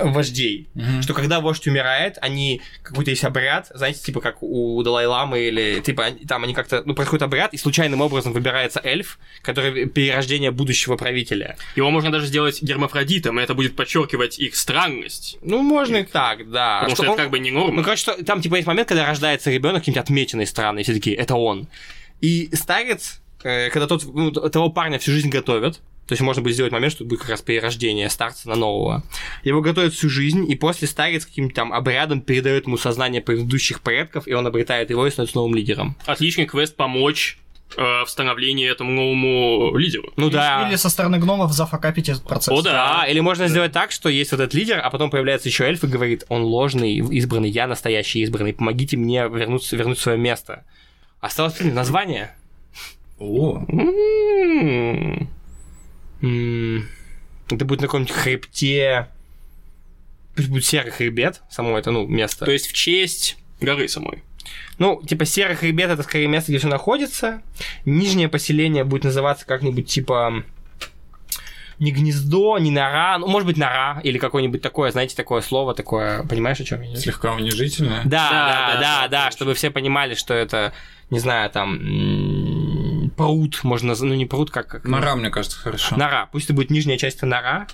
[0.00, 0.68] вождей.
[0.74, 1.02] Мгм.
[1.02, 6.04] Что когда вождь умирает, они какой-то есть обряд, знаете, типа как у Далай-ламы или типа
[6.06, 10.96] они- там они как-то, ну, происходит обряд, и случайным образом выбирается эльф, который перерождение будущего
[10.96, 11.56] правителя.
[11.76, 15.38] Его можно даже сделать гермафродитом, и это будет подчеркивать их странность.
[15.42, 16.80] Ну, можно и так, да.
[16.80, 17.82] Потому что, он- это как бы не Ну, норма.
[17.82, 21.16] короче, что, там, типа, есть момент, когда рождается ребенок каким-то отмеченной странной, и все такие,
[21.16, 21.68] это он.
[22.20, 26.54] И старец, э, когда тот, ну, того парня всю жизнь готовят, то есть можно будет
[26.54, 29.02] сделать момент, что будет как раз перерождение старца на нового.
[29.44, 34.26] Его готовят всю жизнь, и после старец каким-то там обрядом передает ему сознание предыдущих предков,
[34.26, 35.96] и он обретает его и становится новым лидером.
[36.06, 37.38] Отличный квест помочь
[37.76, 40.10] э, в становлении этому новому лидеру.
[40.16, 40.66] Ну да.
[40.66, 42.58] Или со стороны гномов зафакапить этот процесс.
[42.58, 43.00] О, да.
[43.00, 45.84] Да, или можно сделать так, что есть вот этот лидер, а потом появляется еще эльф
[45.84, 50.64] и говорит, он ложный, избранный, я настоящий избранный, помогите мне вернуться, вернуть свое место.
[51.20, 52.34] Осталось название.
[53.18, 55.28] О, М.
[56.20, 59.08] Это будет на каком-нибудь хребте.
[60.34, 62.44] Пусть будет серый хребет, само это, ну, место.
[62.44, 64.22] То есть в честь горы самой.
[64.78, 67.42] Ну, типа, серый хребет это скорее место, где все находится.
[67.84, 70.44] Нижнее поселение будет называться как-нибудь типа
[71.78, 76.24] не гнездо, не нора, ну, может быть, нора, или какое-нибудь такое, знаете, такое слово, такое,
[76.24, 76.96] понимаешь, о чем я?
[76.96, 78.02] слегка унижительное.
[78.04, 80.72] Да, Да, да, да, да, да, чтобы все понимали, что это,
[81.10, 81.78] не знаю, там,
[83.18, 84.68] пруд, можно, ну, не пруд, как...
[84.68, 85.96] как Нора, мне кажется, хорошо.
[85.96, 86.28] Нора.
[86.32, 87.66] Пусть это будет нижняя часть это нора,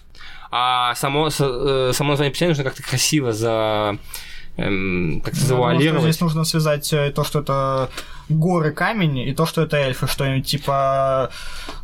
[0.50, 3.98] а само, э, само название поселения нужно как-то красиво за...
[4.56, 6.02] эм, как-то Я думаю, что завуалировать.
[6.02, 7.90] Здесь нужно связать э, то, что это
[8.28, 11.30] горы камень, и то, что это эльфы, что-нибудь типа,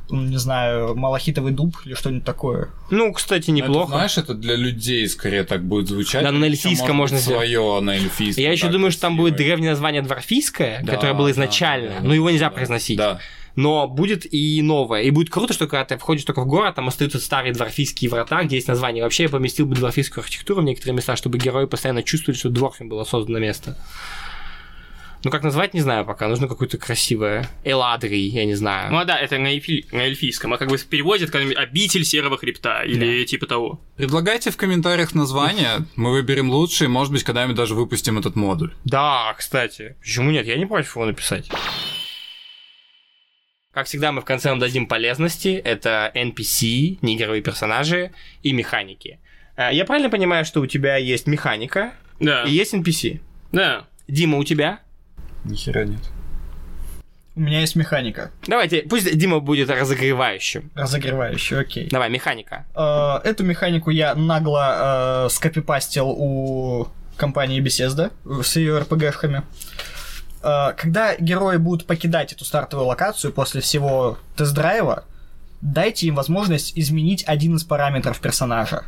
[0.09, 2.69] не знаю, малахитовый дуб или что-нибудь такое.
[2.91, 3.93] Ну, кстати, это, неплохо.
[3.93, 6.23] знаешь, это для людей скорее так будет звучать.
[6.23, 8.43] Да, на эльфийском может можно свое на эльфийском.
[8.43, 9.49] Я еще думаю, что там будет красивое.
[9.49, 12.07] древнее название дворфийское, Да, которое было изначально, да, да.
[12.09, 12.97] но его нельзя Да, произносить.
[12.99, 13.21] Да.
[13.57, 15.03] Но будет и новое.
[15.03, 18.43] И будет круто, что когда ты входишь только в город, там остаются старые дворфийские врата,
[18.45, 19.03] где есть название.
[19.03, 22.89] Вообще я поместил бы дворфийскую архитектуру в некоторые места, чтобы герои постоянно чувствовали, что дворфем
[22.89, 23.77] было создано место.
[25.23, 26.29] Ну, как назвать, не знаю пока.
[26.29, 27.47] Нужно какое-то красивое.
[27.63, 28.91] Эладрий, я не знаю.
[28.91, 32.39] Ну а да, это на, эльфи- на эльфийском, а как бы переводит как обитель серого
[32.39, 33.81] хребта или типа того.
[33.97, 38.73] Предлагайте в комментариях название, мы выберем лучшее, может быть, когда-нибудь даже выпустим этот модуль.
[38.85, 39.97] Да, кстати.
[40.01, 40.47] Почему нет?
[40.47, 41.51] Я не против его написать.
[43.73, 45.49] Как всегда, мы в конце вам дадим полезности.
[45.65, 48.11] Это NPC, неигровые персонажи
[48.43, 49.21] и механики.
[49.57, 53.21] Э, Я правильно понимаю, что у тебя есть механика Да, и есть NPC?
[53.53, 53.85] да.
[54.09, 54.81] Дима, у тебя?
[55.45, 56.01] Нихера нет.
[57.37, 60.73] У меня есть механика, Давайте, пусть Дима будет разогревающим.
[60.75, 61.89] разогревающая, окей.
[61.89, 62.67] Давай, механика.
[62.75, 68.11] Э, Эту механику я нагло э, скопипастил у компании Bethesda
[68.43, 69.45] с ее RPG-шками.
[70.43, 75.05] Э, Когда герои будут покидать эту стартовую локацию после всего тест-драйва,
[75.61, 78.85] дайте им возможность изменить один из параметров персонажа.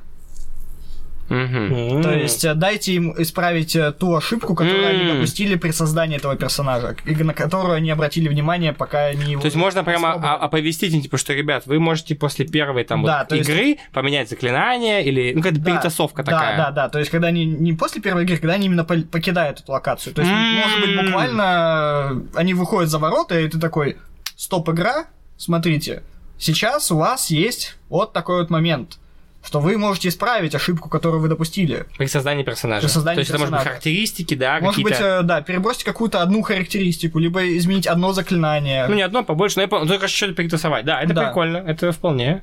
[1.33, 2.03] Мгм.
[2.03, 6.37] То есть э, дайте им исправить э, ту ошибку, которую они допустили при создании этого
[6.37, 9.41] персонажа, и на которую они обратили внимание, пока они его...
[9.41, 13.21] То есть можно прямо оповестить, им, типа, что, ребят, вы можете после первой там Да,
[13.21, 16.57] вот то есть- игры поменять заклинание или, ну, какая-то Да, перетасовка да, такая.
[16.57, 19.73] Да, да, то есть когда они не после первой игры, когда они именно покидают эту
[19.73, 20.15] локацию.
[20.15, 23.97] То есть, может быть, буквально э, они выходят за ворота, и ты такой,
[24.37, 25.07] стоп, игра,
[25.39, 26.03] смотрите,
[26.39, 28.99] сейчас у вас есть вот такой вот момент,
[29.45, 31.87] что вы можете исправить ошибку, которую вы допустили.
[31.99, 32.83] При создании персонажа.
[32.87, 33.69] При создании То есть это может быть персонажа.
[33.71, 35.19] характеристики, да, Может быть, какие-то...
[35.21, 38.87] э, да, перебросить какую-то одну характеристику, либо изменить одно заклинание.
[38.87, 40.85] Ну, не одно, побольше, но я понял, только что-то перетасовать.
[40.85, 41.25] Да, это Да.
[41.27, 42.43] прикольно, это вполне.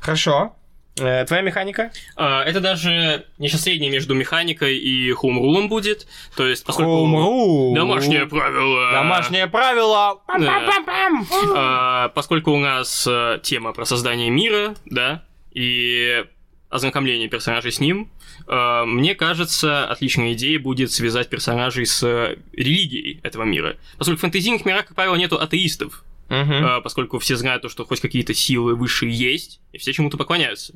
[0.00, 0.54] Хорошо.
[0.98, 1.92] Э, твоя механика?
[2.16, 6.06] А, Это даже нечто среднее между механикой и хоумрулом будет.
[6.36, 6.90] То есть, поскольку...
[6.90, 7.74] Хоумру.
[7.74, 8.92] Домашнее правило.
[8.92, 10.20] Домашнее правило.
[10.26, 11.26] Пам-пам-пам-пам.
[11.56, 15.22] А, поскольку у нас э, тема про создание мира, да,
[15.52, 16.24] и
[16.70, 18.10] ознакомление персонажей с ним,
[18.46, 23.76] э, мне кажется, отличной идеей будет связать персонажей с религией этого мира.
[23.98, 28.00] Поскольку в фэнтезийных мирах, как правило, нету атеистов, э, поскольку все знают то, что хоть
[28.00, 30.74] какие-то силы высшие есть, и все чему-то поклоняются.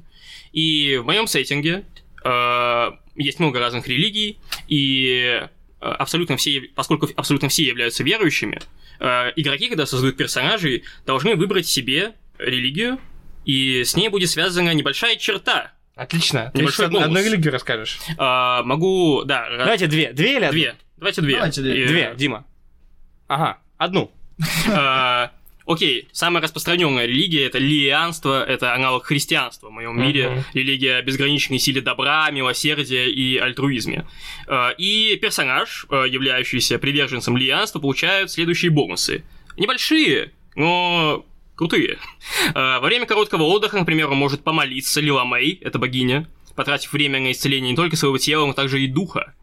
[0.53, 1.85] И в моем сеттинге
[2.25, 5.47] э, есть много разных религий, и
[5.79, 8.59] абсолютно все, поскольку абсолютно все являются верующими,
[8.99, 12.99] игроки, когда создают персонажей, должны выбрать себе религию,
[13.45, 15.73] и с ней будет связана небольшая черта.
[15.97, 16.51] Отлично.
[16.53, 17.25] Ты Небольшой сейчас одну бонус.
[17.25, 17.99] религию расскажешь.
[18.19, 20.13] А, могу, да, Давайте две.
[20.13, 20.53] Две или одну?
[20.53, 20.75] две.
[20.97, 21.35] Давайте две.
[21.37, 21.85] Давайте две.
[21.85, 22.45] И, Две, Дима.
[23.29, 24.11] Ага, одну.
[24.71, 25.31] А,
[25.67, 30.45] Окей, самая распространенная религия это лианство, это аналог христианства в моем мире.
[30.53, 34.07] Религия о безграничной силе добра, милосердия и альтруизме.
[34.47, 39.25] А, И персонаж, а, являющийся приверженцем лианства, получает следующие бонусы.
[39.57, 41.25] Небольшие, но
[41.57, 41.99] крутые.
[42.55, 47.33] А, Во время короткого отдыха, например, он может помолиться Лиламей, это богиня, потратив время на
[47.33, 49.35] исцеление не только своего тела, но также и духа.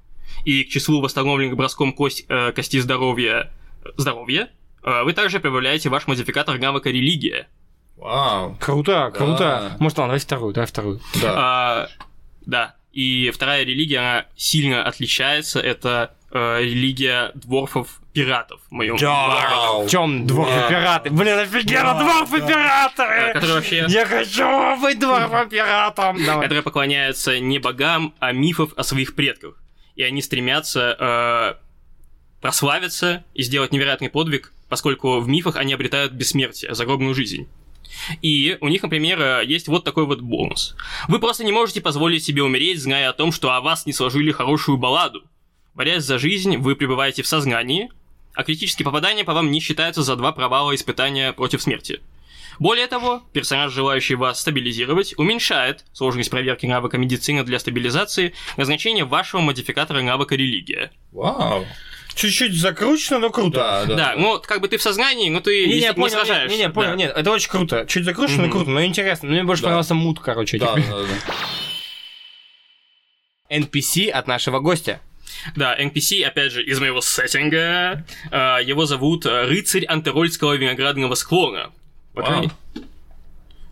[0.46, 3.52] И к числу восстановленных броском кость, э, кости здоровья,
[3.98, 4.50] здоровья
[4.84, 7.48] э, вы также прибавляете ваш модификатор навыка религия.
[7.98, 8.58] Вау.
[8.60, 9.38] Круто, круто.
[9.38, 9.78] Да.
[9.80, 11.00] Может, ладно, давай вторую, давай вторую.
[11.22, 11.34] Да.
[11.36, 11.90] А,
[12.46, 12.76] да.
[12.92, 15.60] И вторая религия, она сильно отличается.
[15.60, 19.88] Это э, религия дворфов-пиратов в моем Вау.
[19.88, 21.10] Чем дворфы пираты?
[21.10, 23.34] Блин, офигенно, дворфы пираты!
[23.34, 23.86] Который вообще...
[23.88, 26.18] Я хочу быть дворфом пиратом!
[26.18, 29.62] Которые поклоняются не богам, а мифов о своих предках.
[29.96, 36.74] И они стремятся э, прославиться и сделать невероятный подвиг, поскольку в мифах они обретают бессмертие,
[36.74, 37.48] загробную жизнь.
[38.22, 40.76] И у них, например, э, есть вот такой вот бонус.
[41.08, 44.32] Вы просто не можете позволить себе умереть, зная о том, что о вас не сложили
[44.32, 45.24] хорошую балладу.
[45.74, 47.90] Борясь за жизнь, вы пребываете в сознании,
[48.34, 52.02] а критические попадания по вам не считаются за два провала испытания против смерти.
[52.60, 59.06] Более того, персонаж, желающий вас стабилизировать, уменьшает сложность проверки навыка медицины для стабилизации на значение
[59.06, 60.92] вашего модификатора навыка религия.
[61.12, 61.66] Вау.
[62.14, 63.58] Чуть-чуть закручено, но круто.
[63.58, 63.96] Да, да.
[63.96, 66.56] Да, ну как бы ты в сознании, но ты Не, не, не, понял, сражаешься.
[66.58, 66.96] не, не, понял, да.
[66.98, 67.86] нет, это очень круто.
[67.88, 68.52] Чуть закручено, Мгм.
[68.52, 69.30] круто, но интересно.
[69.30, 69.68] Мне больше Да.
[69.68, 70.60] понравился мут, короче.
[70.60, 71.08] Да, этих да, да.
[73.50, 75.00] NPC от нашего гостя.
[75.56, 78.06] Да, NPC, опять же, из моего сеттинга.
[78.32, 81.72] А, Его зовут э, рыцарь антирольского виноградного склона.
[82.14, 82.52] По, крайней...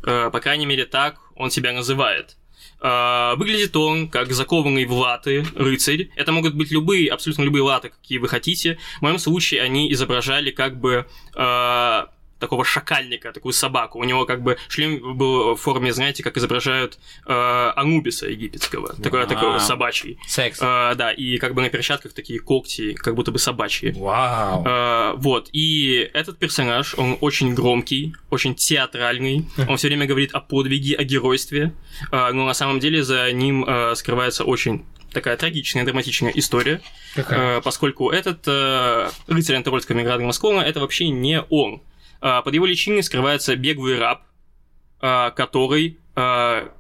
[0.05, 2.37] э, по крайней мере, так он себя называет.
[2.81, 6.09] А, Выглядит он как закованный в латы рыцарь.
[6.15, 8.77] Это могут быть любые, абсолютно любые латы, какие вы хотите.
[8.99, 11.05] В моем случае они изображали как бы
[11.35, 12.03] э,
[12.39, 13.99] такого шакальника, такую собаку.
[13.99, 18.95] У него как бы шлем был в форме, знаете, как изображают э, Анубиса египетского.
[18.95, 19.59] Такой, такой Вау.
[19.59, 20.17] собачий.
[20.27, 20.59] Секс.
[20.61, 23.91] А, да, и как бы на перчатках такие когти, как будто бы собачьи.
[23.91, 24.63] Вау.
[24.65, 30.39] А, вот, и этот персонаж, он очень громкий, очень театральный, он все время говорит о
[30.39, 31.73] подвиге, о геройстве,
[32.11, 36.81] а, но на самом деле за ним а, скрывается очень такая трагичная, драматичная история,
[37.15, 37.57] Какая?
[37.57, 41.81] а, поскольку этот а, рыцарь антропольского виноградного склона это вообще не он.
[42.21, 44.23] А, под его личиной скрывается беглый раб,
[45.01, 45.97] а, который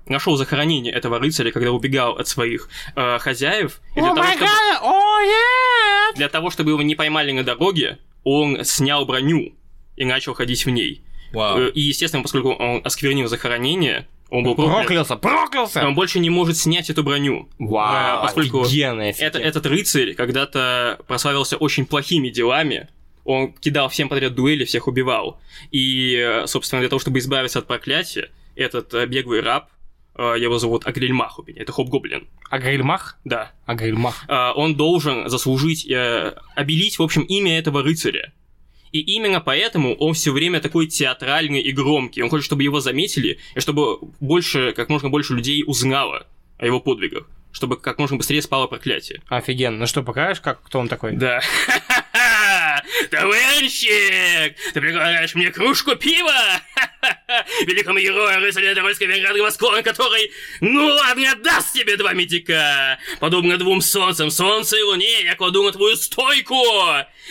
[0.05, 3.79] нашел захоронение этого рыцаря, когда убегал от своих а, хозяев.
[3.95, 4.45] И для того, чтобы-
[4.81, 6.15] О, нет!
[6.17, 9.53] для того, чтобы его не поймали на дороге, он снял броню
[9.95, 11.03] и начал ходить в ней.
[11.31, 11.57] Вау.
[11.59, 15.87] Э, И, естественно, поскольку он осквернил захоронение, он был проклят, Проклялся, проклялся!
[15.87, 17.47] он больше не может снять эту броню.
[17.59, 19.41] Вау, Э, поскольку офигенно, Это, офигенно.
[19.47, 22.89] этот рыцарь когда-то прославился очень плохими делами.
[23.29, 25.39] Он кидал всем подряд дуэли, всех убивал.
[25.69, 29.69] И, э, собственно, для того, чтобы избавиться от проклятия, этот э, беглый раб,
[30.15, 33.19] э, его зовут Агрильмах у меня, это Хоп-Гоблин, Агрильмах?
[33.25, 34.25] да, Агрильмах.
[34.55, 35.85] он должен заслужить,
[36.55, 38.33] обелить, в общем, имя этого рыцаря.
[38.91, 42.23] И именно поэтому он все время такой театральный и громкий.
[42.23, 46.25] Он хочет, чтобы его заметили, и чтобы больше, как можно больше людей узнало
[46.57, 47.29] о его подвигах.
[47.51, 49.21] чтобы как можно быстрее спало проклятие.
[49.27, 49.77] Офигенно.
[49.77, 51.11] Ну что, покажешь, как, кто он такой?
[51.13, 51.41] Да.
[53.11, 56.33] Товарищик, ты предлагаешь мне кружку пива?
[57.65, 60.31] Великому герою рыцаря Троицкого Венградского склона, который,
[60.61, 62.99] ну ладно, даст тебе два медика.
[63.19, 66.55] Подобно двум солнцам, солнце и луне, я кладу на твою стойку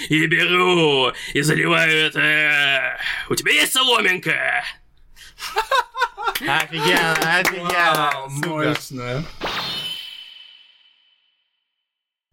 [0.09, 3.01] и беру, и заливаю это.
[3.29, 4.65] У тебя есть соломинка?
[6.41, 8.13] Офигенно, офигенно.
[8.29, 8.69] Супер.
[8.69, 9.25] Мощно.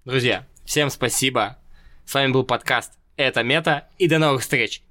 [0.03, 1.57] Друзья, всем спасибо.
[2.05, 4.81] С вами был подкаст «Это мета» и до новых встреч.